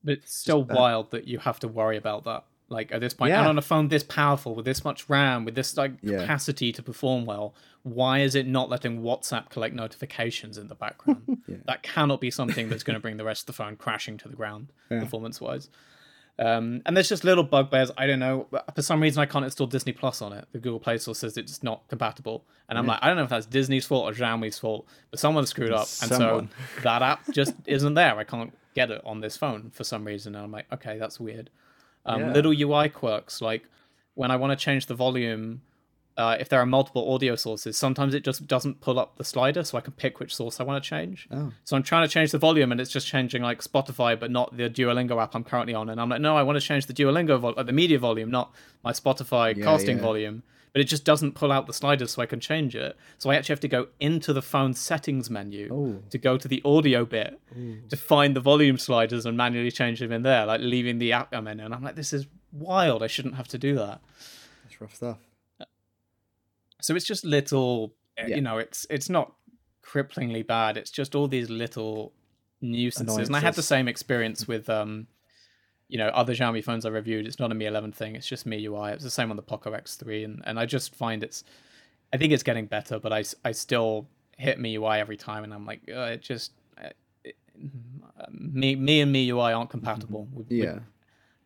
[0.03, 0.77] But it's still bad.
[0.77, 2.45] wild that you have to worry about that.
[2.73, 3.49] Like at this point, and Yeah.
[3.49, 6.21] on a phone this powerful with this much RAM, with this like Yeah.
[6.23, 11.23] capacity to perform well, why is it not letting WhatsApp collect notifications in the background?
[11.49, 11.57] Yeah.
[11.67, 14.29] That cannot be something that's going to bring the rest of the phone crashing to
[14.29, 15.69] the ground, performance wise.
[16.39, 17.91] Um, and there's just little bugbears.
[17.99, 18.47] I don't know.
[18.75, 20.47] For some reason, I can't install Disney Plus on it.
[20.53, 23.29] The Google Play Store says it's not compatible, and I'm like, I don't know if
[23.29, 26.49] that's Disney's fault or Xiaomi's fault, but someone screwed up, and so
[26.83, 28.17] that app just isn't there.
[28.17, 30.35] I can't get it on this phone for some reason.
[30.35, 31.51] And I'm like, okay, that's weird.
[32.05, 32.33] Um, Yeah.
[32.33, 33.65] Little UI quirks like
[34.15, 35.63] when I want to change the volume
[36.17, 39.65] uh, if there are multiple audio sources, sometimes it just doesn't pull up the slider,
[39.65, 41.27] so I can pick which source I want to change.
[41.31, 41.53] Oh.
[41.65, 44.55] So I'm trying to change the volume, and it's just changing like Spotify, but not
[44.57, 45.89] the Duolingo app I'm currently on.
[45.89, 48.31] And I'm like, no, I want to change the Duolingo vol- uh, the media volume,
[48.31, 48.53] not
[48.85, 50.03] my Spotify Yeah, casting yeah.
[50.03, 50.43] volume.
[50.73, 52.97] But it just doesn't pull out the sliders, so I can change it.
[53.19, 56.03] So I actually have to go into the phone settings menu Oh.
[56.09, 57.39] to go to the audio bit
[57.91, 61.35] to find the volume sliders and manually change them in there, like leaving the app
[61.35, 61.61] I'm in.
[61.61, 63.03] And I'm like, this is wild.
[63.03, 64.01] I shouldn't have to do that.
[64.65, 65.19] That's rough stuff.
[66.81, 68.37] So it's just little, uh, Yeah.
[68.37, 69.35] you know, it's it's not
[69.85, 70.77] cripplingly bad.
[70.77, 72.13] It's just all these little
[72.61, 73.29] nuisances.
[73.29, 75.07] And I had the same experience with, um,
[75.93, 77.27] you know, other Xiaomi phones I reviewed.
[77.27, 78.17] It's not a Mi 11 thing.
[78.17, 78.95] It's just MIUI.
[78.95, 81.45] It's the same on the Poco X3, and and I just find it's,
[82.13, 85.67] I think it's getting better, but I I still hit MIUI every time, and I'm
[85.67, 86.53] like, uh, it just.
[87.25, 87.37] It,
[88.31, 90.27] me, me and MIUI aren't compatible.
[90.33, 90.79] We- we Yeah.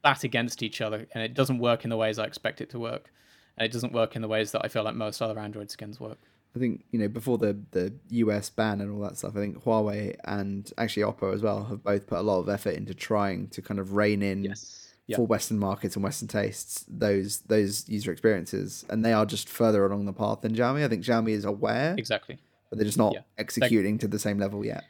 [0.03, 2.79] bat against each other, and it doesn't work in the ways I expect it to
[2.79, 3.11] work,
[3.57, 5.99] and it doesn't work in the ways that I feel like most other Android skins
[5.99, 6.19] work.
[6.57, 9.37] I think you know before the the US ban and all that stuff.
[9.37, 12.75] I think Huawei and actually Oppo as well have both put a lot of effort
[12.75, 14.55] into trying to kind of rein in
[15.09, 15.17] Yeah.
[15.17, 19.85] for Western markets and Western tastes those those user experiences, and they are just further
[19.87, 20.83] along the path than Xiaomi.
[20.85, 22.39] I think Xiaomi is aware, Exactly.
[22.71, 23.21] but they're just not Yeah.
[23.39, 24.83] executing to the same level yet.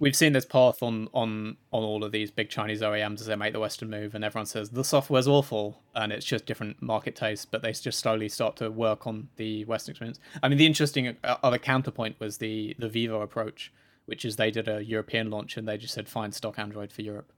[0.00, 3.34] We've seen this path on on on all of these big Chinese OEMs as they
[3.36, 7.16] make the Western move, and everyone says the software's awful, and it's just different market
[7.16, 7.44] tastes.
[7.44, 10.20] But they just slowly start to work on the Western experience.
[10.42, 13.72] I mean, the interesting uh, other counterpoint was the the Vivo approach,
[14.06, 17.02] which is they did a European launch and they just said find stock Android for
[17.02, 17.32] Europe.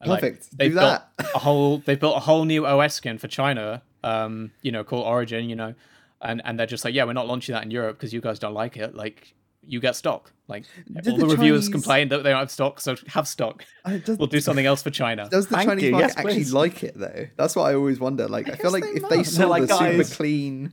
[0.00, 0.56] And, like, Perfect.
[0.56, 1.16] they've Do that.
[1.16, 4.84] built a whole they've built a whole new OS skin for China, um, you know,
[4.84, 5.74] called Origin, you know,
[6.22, 8.38] and and they're just like, yeah, we're not launching that in Europe because you guys
[8.38, 8.94] don't like it.
[8.94, 9.34] Like,
[9.68, 10.32] you get stock.
[10.48, 13.28] Like, Did all the the, reviewers Chinese- complain that they don't have stock, so have
[13.28, 13.64] stock.
[13.84, 15.28] Uh, does, We'll do something else for China.
[15.30, 15.90] does the Thank Chinese you.
[15.92, 16.52] market Yes, actually please.
[16.54, 17.26] like it though?
[17.36, 18.26] That's what I always wonder.
[18.28, 19.32] Like, I, feel like they if they must.
[19.34, 20.72] saw They're like, the super "Guys." clean,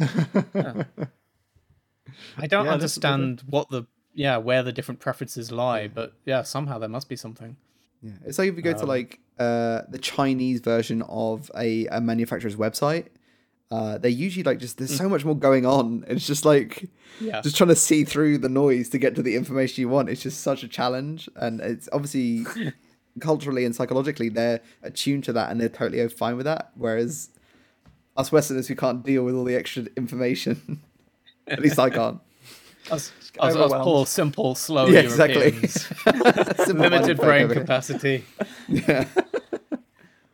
[2.38, 6.78] I don't Yeah, understand what the yeah where the different preferences lie, but yeah, somehow
[6.78, 7.56] there must be something.
[8.02, 11.86] Yeah, it's like if you go to Um, like uh, the Chinese version of a,
[11.86, 13.06] a manufacturer's website,
[13.72, 16.04] uh, they usually like just there's so much more going on.
[16.06, 19.34] It's just like Yeah, just trying to see through the noise to get to the
[19.34, 20.10] information you want.
[20.10, 22.44] It's just such a challenge, and it's obviously
[23.20, 26.70] culturally and psychologically they're attuned to that and they're totally fine with that.
[26.74, 27.30] Whereas
[28.14, 30.82] us Westerners we can't deal with all the extra information,
[31.46, 32.20] at least I can't.
[32.90, 33.10] us,
[33.40, 35.44] us, us poor, simple, slow yeah, exactly.
[35.44, 38.24] Europeans, Simple-minded limited brain capacity.
[38.68, 39.06] Yeah.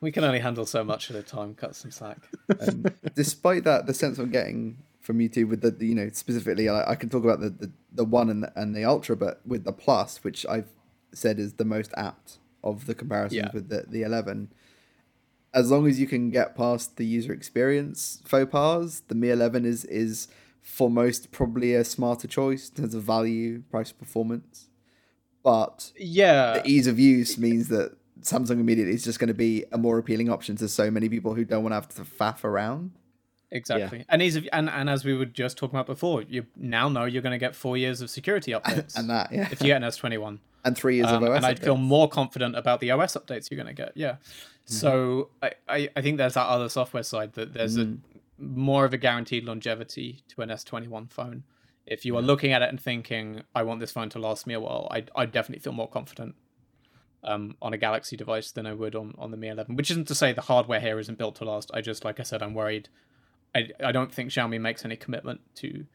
[0.01, 1.55] We can only handle so much at a time.
[1.55, 2.19] Cut some slack.
[2.67, 2.85] um,
[3.15, 6.91] despite that, the sense I'm getting from you two with the, you know specifically, I,
[6.93, 9.65] I can talk about the, the, the one and the, and the ultra, but with
[9.65, 10.69] the plus, which I've
[11.13, 13.51] said is the most apt of the comparisons Yeah.
[13.53, 14.53] with the the 11.
[15.55, 19.65] As long as you can get past the user experience faux pas, the Mi 11
[19.65, 20.29] is is
[20.61, 24.69] for most probably a smarter choice in terms of value, price, performance.
[25.43, 29.65] But Yeah, the ease of use means that Samsung immediately is just going to be
[29.73, 32.45] a more appealing option to so many people who don't want to have to faff
[32.45, 32.93] around.
[33.51, 34.05] exactly.
[34.09, 37.05] And ease of, and and as we were just talking about before, you now know
[37.05, 39.83] you're going to get four years of security updates and that, yeah, if you get
[39.83, 40.39] an S21.
[40.65, 41.37] and three years Um, of OS.
[41.37, 43.93] and I'd feel more confident about the OS updates you're going to get.
[43.97, 44.17] Yeah.
[44.65, 47.97] So I, I, I think there's that other software side that there's a
[48.39, 51.45] more of a guaranteed longevity to an S21 phone.
[51.87, 54.53] If you are looking at it and thinking, I want this phone to last me
[54.55, 56.35] a while, I I definitely feel more confident
[57.25, 59.77] um, on a Galaxy device than I would on, on the Mi 11.
[59.77, 61.71] Which isn't to say the hardware here isn't built to last.
[61.75, 62.89] I just, like I said, I'm worried.
[63.55, 65.87] I I don't think Xiaomi makes any commitment to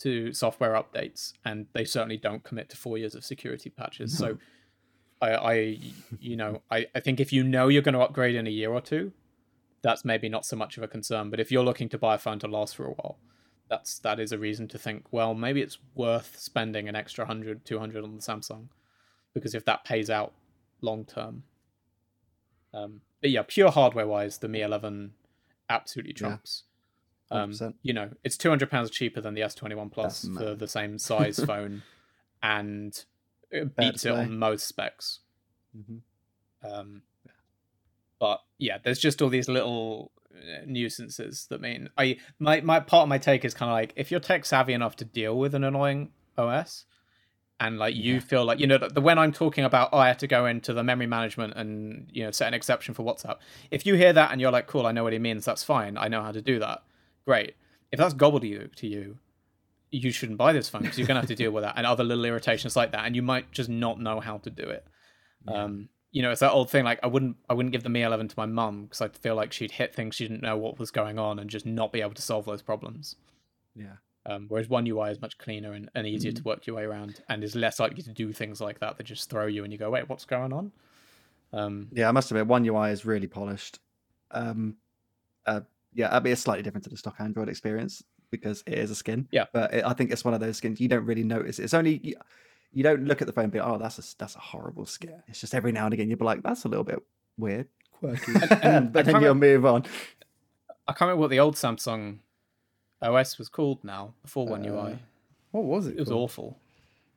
[0.00, 4.16] to software updates, and they certainly don't commit to four years of security patches.
[4.16, 4.38] So,
[5.20, 5.78] I, I,
[6.20, 8.70] you know, I, I think if you know you're going to upgrade in a year
[8.72, 9.12] or two,
[9.82, 11.30] that's maybe not so much of a concern.
[11.30, 13.18] But if you're looking to buy a phone to last for a while,
[13.68, 17.64] that's that is a reason to think, well, maybe it's worth spending an extra 100,
[17.64, 18.68] 200 on the Samsung,
[19.34, 20.32] because if that pays out
[20.80, 21.42] long term.
[22.74, 25.12] Um, but yeah, pure hardware wise, the Mi 11
[25.70, 26.18] absolutely Yeah.
[26.28, 26.64] trumps.
[27.30, 27.52] Um,
[27.82, 30.44] you know, it's two hundred pounds cheaper than the S twenty one Plus That's for
[30.50, 30.58] mad.
[30.60, 31.82] the same size phone,
[32.42, 33.04] and
[33.50, 35.20] it beats it on most specs.
[35.76, 36.00] Mhm.
[36.62, 37.02] Um,
[38.18, 43.02] but yeah, there's just all these little uh, nuisances that mean I my my part
[43.02, 45.54] of my take is kind of like if you're tech savvy enough to deal with
[45.54, 46.86] an annoying OS,
[47.60, 50.08] and like you feel like you know the, the when I'm talking about oh, I
[50.08, 53.38] have to go into the memory management and you know set an exception for WhatsApp.
[53.70, 55.44] If you hear that and you're like, cool, I know what he means.
[55.44, 55.98] That's fine.
[55.98, 56.82] I know how to do that.
[57.26, 57.56] Great.
[57.90, 59.18] If that's gobbledygook to you,
[59.90, 62.04] you shouldn't buy this phone because you're gonna have to deal with that and other
[62.04, 64.86] little irritations like that, and you might just not know how to do it.
[65.46, 66.84] Um, you know, it's that old thing.
[66.84, 69.34] Like I wouldn't, I wouldn't give the Mi 11 to my mum because I feel
[69.34, 72.00] like she'd hit things she didn't know what was going on and just not be
[72.00, 73.16] able to solve those problems.
[73.74, 73.96] Yeah.
[74.28, 77.22] Um, whereas One UI is much cleaner and, and easier to work your way around,
[77.30, 79.78] and is less likely to do things like that that just throw you and you
[79.78, 80.70] go, wait, what's going on?
[81.52, 83.78] Um, Yeah, I must admit, One UI is really polished.
[84.30, 84.76] Um,
[85.46, 85.62] uh,
[85.94, 88.94] yeah, I mean, it's slightly different to the stock Android experience because it is a
[88.94, 89.26] skin.
[89.30, 89.46] Yeah.
[89.52, 91.58] but it, I think it's one of those skins you don't really notice.
[91.58, 92.14] It's only you,
[92.72, 95.22] you don't look at the phone and be, oh, that's a that's a horrible skin.
[95.26, 96.98] It's just every now and again you'll be like, that's a little bit
[97.38, 98.32] weird, Quirky.
[98.62, 99.86] and but then you'll move on.
[100.86, 102.18] I can't remember what the old Samsung
[103.02, 104.98] OS was called now before One Uh, UI.
[105.52, 105.94] what was it?
[105.96, 106.22] It was called?
[106.24, 106.58] awful.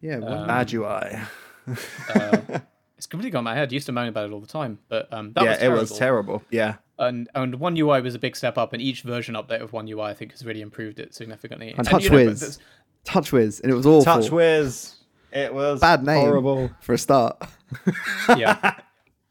[0.02, 1.20] Yeah, what- um, Bad UI.
[2.16, 2.60] Uh,
[2.98, 3.70] it's completely gone my head.
[3.70, 5.70] I used to moan about it all the time, but um, that yeah, was it
[5.92, 6.42] was terrible.
[6.50, 9.72] Yeah, and and One UI was a big step up, and each version update of
[9.72, 11.74] One UI I think has really improved it significantly.
[11.78, 12.58] And you know, but TouchWiz.
[13.06, 14.12] TouchWiz, and it was awful.
[14.12, 14.96] TouchWiz.
[15.32, 16.26] It was Bad name.
[16.26, 16.72] Horrible.
[16.82, 17.42] for a start.
[18.38, 18.80] yeah,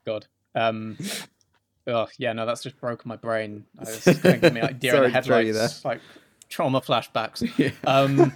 [0.07, 0.27] God.
[0.55, 0.97] Um,
[1.89, 3.65] oh yeah, no, that's just broken my brain.
[3.77, 5.47] I was just going to give me like deer in the Sorry to throw you
[5.53, 6.01] headlights, like
[6.51, 7.41] trauma flashbacks.
[7.87, 8.33] Um,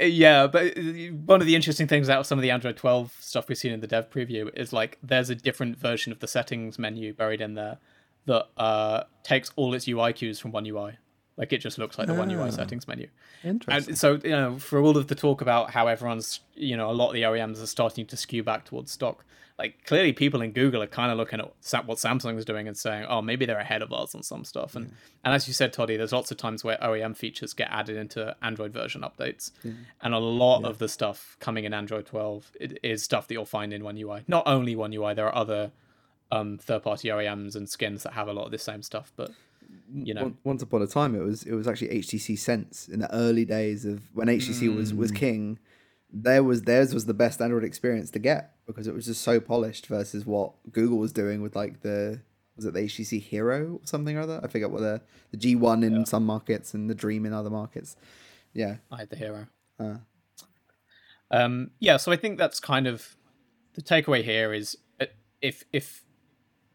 [0.00, 0.76] yeah, but
[1.26, 3.72] one of the interesting things out of some of the Android 12 stuff we've seen
[3.72, 7.40] in the dev preview is like there's a different version of the settings menu buried
[7.40, 7.78] in there
[8.26, 10.98] that uh, takes all its UI cues from One UI.
[11.38, 12.50] Like it just looks like the One UI Ah.
[12.50, 13.08] settings menu.
[13.42, 13.90] Interesting.
[13.92, 16.92] And so, you know, for all of the talk about how everyone's, you know, a
[16.92, 19.24] lot of the OEMs are starting to skew back towards stock,
[19.58, 21.46] like clearly people in Google are kind of looking at
[21.86, 24.74] what Samsung is doing and saying, oh, maybe they're ahead of us on some stuff.
[24.76, 24.92] And
[25.24, 28.36] and as you said, Toddy, there's lots of times where OEM features get added into
[28.42, 29.50] Android version updates,
[30.00, 32.52] and a lot of the stuff coming in Android 12
[32.82, 34.22] is stuff that you'll find in One UI.
[34.28, 35.70] Not only One UI, there are other
[36.30, 39.30] um, third-party OEMs and skins that have a lot of this same stuff, but
[39.92, 43.12] you know, Once- upon a time, it was it was actually HTC Sense in the
[43.14, 45.58] early days of when HTC was was king.
[46.12, 49.40] There was theirs was the best Android experience to get because it was just so
[49.40, 52.20] polished versus what Google was doing with like the
[52.56, 54.40] was it the HTC Hero or something or other?
[54.42, 55.00] I forget what the
[55.30, 57.96] the G one in some markets and the Dream in other markets.
[58.54, 59.46] Yeah, I had the hero.
[59.78, 59.98] uh,
[61.30, 63.16] Um, yeah, so I think that's kind of
[63.74, 65.06] the takeaway here is uh,
[65.42, 66.04] if if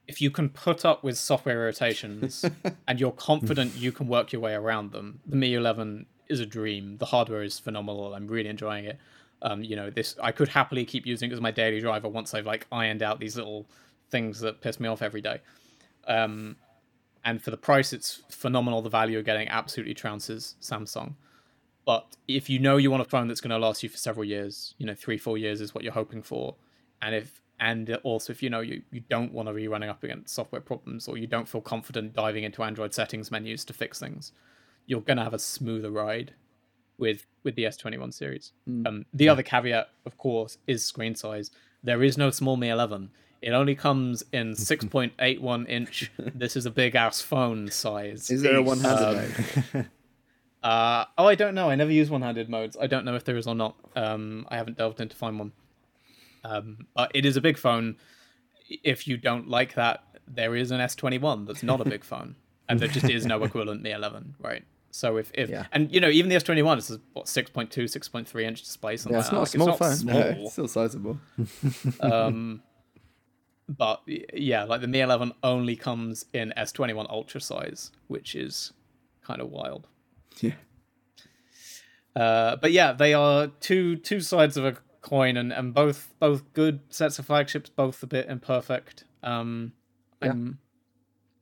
[0.08, 2.46] if you can put up with software rotations
[2.88, 6.46] and you're confident you can work your way around them, the Mi 11 is a
[6.46, 6.98] dream.
[6.98, 8.14] The hardware is phenomenal.
[8.14, 8.98] I'm really enjoying it.
[9.42, 12.34] Um, you know, this I could happily keep using it as my daily driver once
[12.34, 13.66] I've like ironed out these little
[14.10, 15.40] things that piss me off every day.
[16.08, 16.58] Um,
[17.26, 18.82] and for the price, it's phenomenal.
[18.82, 21.16] The value you're getting absolutely trounces Samsung.
[21.86, 24.24] But if you know you want a phone that's going to last you for several
[24.24, 26.56] years, you know, three, four years is what you're hoping for,
[27.02, 30.04] and if and also if you know you, you don't want to be running up
[30.04, 34.00] against software problems or you don't feel confident diving into Android settings menus to fix
[34.00, 34.34] things,
[34.86, 36.34] you're going to have a smoother ride
[36.98, 38.52] with with the S21 series.
[38.86, 41.52] Um, the other caveat, of course, is screen size.
[41.82, 43.10] There is no small Mi 11.
[43.42, 46.12] It only comes in 6.81 inch.
[46.18, 48.30] This is a big ass phone size.
[48.30, 49.16] is there a one handed Um,
[49.74, 49.86] mode?
[50.64, 51.70] Uh, oh, I don't know.
[51.70, 52.78] I never use one-handed modes.
[52.80, 53.76] I don't know if there is or not.
[53.98, 55.52] Um, I haven't delved in to find one.
[56.44, 57.98] Um, but it is a big phone.
[58.84, 62.36] If you don't like that, there is an S21 that's not a big phone,
[62.70, 64.64] and there just is no equivalent Mi 11, right?
[64.92, 65.66] So if, if Yeah.
[65.72, 69.32] and you know even the S21 is what 6.2, 6.3 inch display, something Yeah, it's
[69.32, 69.38] not that.
[69.38, 70.06] a Like, small not phone.
[70.06, 71.20] No, it's still sizable.
[72.02, 72.62] um,
[73.68, 78.72] but yeah, like the Mi 11 only comes in S21 Ultra size, which is
[79.24, 79.88] kind of wild.
[80.42, 80.54] Yeah.
[82.16, 86.52] Uh, but yeah, they are two two sides of a coin, and, and both both
[86.54, 89.04] good sets of flagships, both a bit imperfect.
[89.22, 89.74] Um,
[90.22, 90.32] Yeah.
[90.32, 90.60] I'm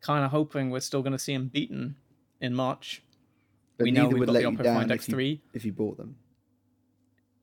[0.01, 1.95] kind of hoping we're still going to see them beaten
[2.41, 3.01] in March.
[3.77, 5.39] But we know we've would got let the you Oppo down Find if you, X3.
[5.53, 6.17] if you bought them.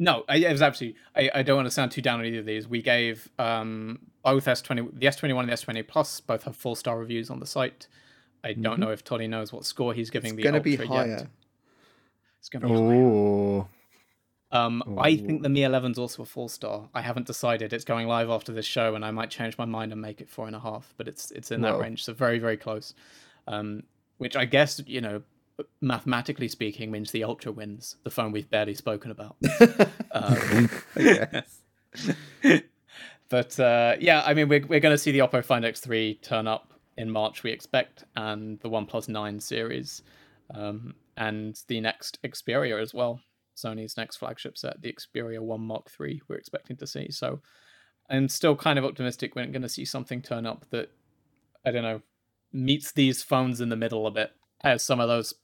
[0.00, 1.00] No, I, it was absolutely.
[1.16, 2.68] I, I don't want to sound too down on either of these.
[2.68, 6.98] We gave um, both S20, the S21 and the S20 Plus, both have four star
[6.98, 7.88] reviews on the site.
[8.44, 10.38] I don't know if Toddy knows what score he's giving Mm-hmm.
[10.38, 11.08] It's the going to be Ultra higher.
[11.08, 11.26] yet.
[12.38, 13.66] It's going to be higher.
[14.50, 16.88] Um, I think the Mi 11's also a four star.
[16.94, 17.72] I haven't decided.
[17.72, 20.30] It's going live after this show, and I might change my mind and make it
[20.30, 20.94] four and a half.
[20.96, 21.80] But it's it's in that Whoa.
[21.80, 22.94] range, so very very close.
[23.46, 23.82] Um,
[24.16, 25.22] which I guess you know,
[25.80, 29.36] mathematically speaking, means the Ultra wins the phone we've barely spoken about.
[30.12, 31.60] um, Yes.
[33.28, 36.46] but uh, yeah, I mean, we're we're going to see the Oppo Find X3 turn
[36.46, 40.02] up in March, we expect, and the OnePlus Nine series,
[40.54, 43.20] um, and the next Xperia as well.
[43.58, 47.10] Sony's next flagship set, the Xperia One Mark III, we're expecting to see.
[47.10, 47.40] So
[48.08, 50.90] I'm still kind of optimistic we're going to see something turn up that
[51.66, 52.02] I don't know
[52.52, 54.32] meets these phones in the middle a bit,
[54.62, 55.34] has some of those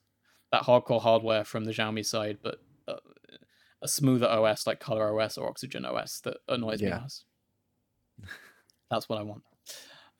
[0.52, 2.94] that hardcore hardware from the Xiaomi side, but uh,
[3.82, 7.00] a smoother OS like Color OS or Oxygen OS that annoys me Yeah.
[7.02, 7.24] less.
[8.90, 9.42] That's what I want.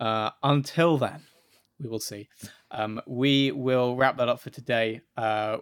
[0.01, 1.23] Uh, until then,
[1.81, 2.29] we will see.
[2.71, 5.01] Um, we will wrap that up for today.
[5.16, 5.59] Uh,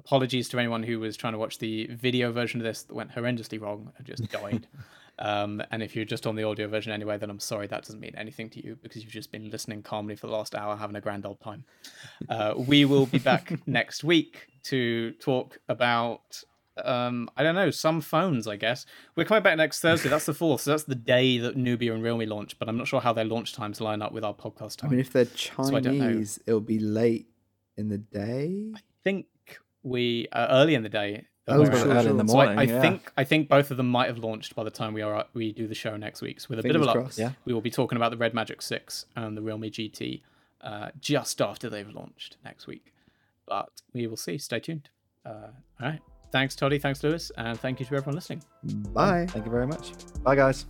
[0.00, 3.12] apologies to anyone who was trying to watch the video version of this that went
[3.12, 4.66] horrendously wrong and just died.
[5.18, 8.00] um, and if you're just on the audio version anyway, then I'm sorry that doesn't
[8.00, 10.96] mean anything to you because you've just been listening calmly for the last hour, having
[10.96, 11.64] a grand old time.
[12.28, 16.42] Uh, we will be back next week to talk about
[16.84, 20.32] um i don't know some phones i guess we're coming back next thursday that's the
[20.32, 23.12] fourth so that's the day that nubia and realme launch but i'm not sure how
[23.12, 25.26] their launch times line up with our podcast time I mean, if they're
[25.58, 25.98] I don't.
[25.98, 27.26] Chinese, it'll be late
[27.80, 28.72] in the day.
[28.76, 29.26] I think
[29.82, 32.54] we uh, early in the day Oh, Whereas- sure, early in the so I.
[32.54, 32.80] I yeah.
[32.80, 35.52] think I think both of them might have launched by the time we are we
[35.52, 36.40] do the show next week.
[36.40, 37.18] So with a bit of Fingers luck.
[37.18, 37.32] Yeah.
[37.44, 40.22] we will be talking about the Red Magic Six and the Realme GT
[40.60, 42.92] uh, just after they've launched next week.
[43.46, 44.38] But we will see.
[44.38, 44.90] Stay tuned.
[45.26, 45.48] Uh,
[45.80, 46.00] all right.
[46.30, 46.78] Thanks, Toddy.
[46.78, 48.44] Thanks, Lewis, and thank you to everyone listening.
[48.92, 49.26] Bye.
[49.28, 49.90] Thank you very much.
[50.22, 50.66] Bye, guys.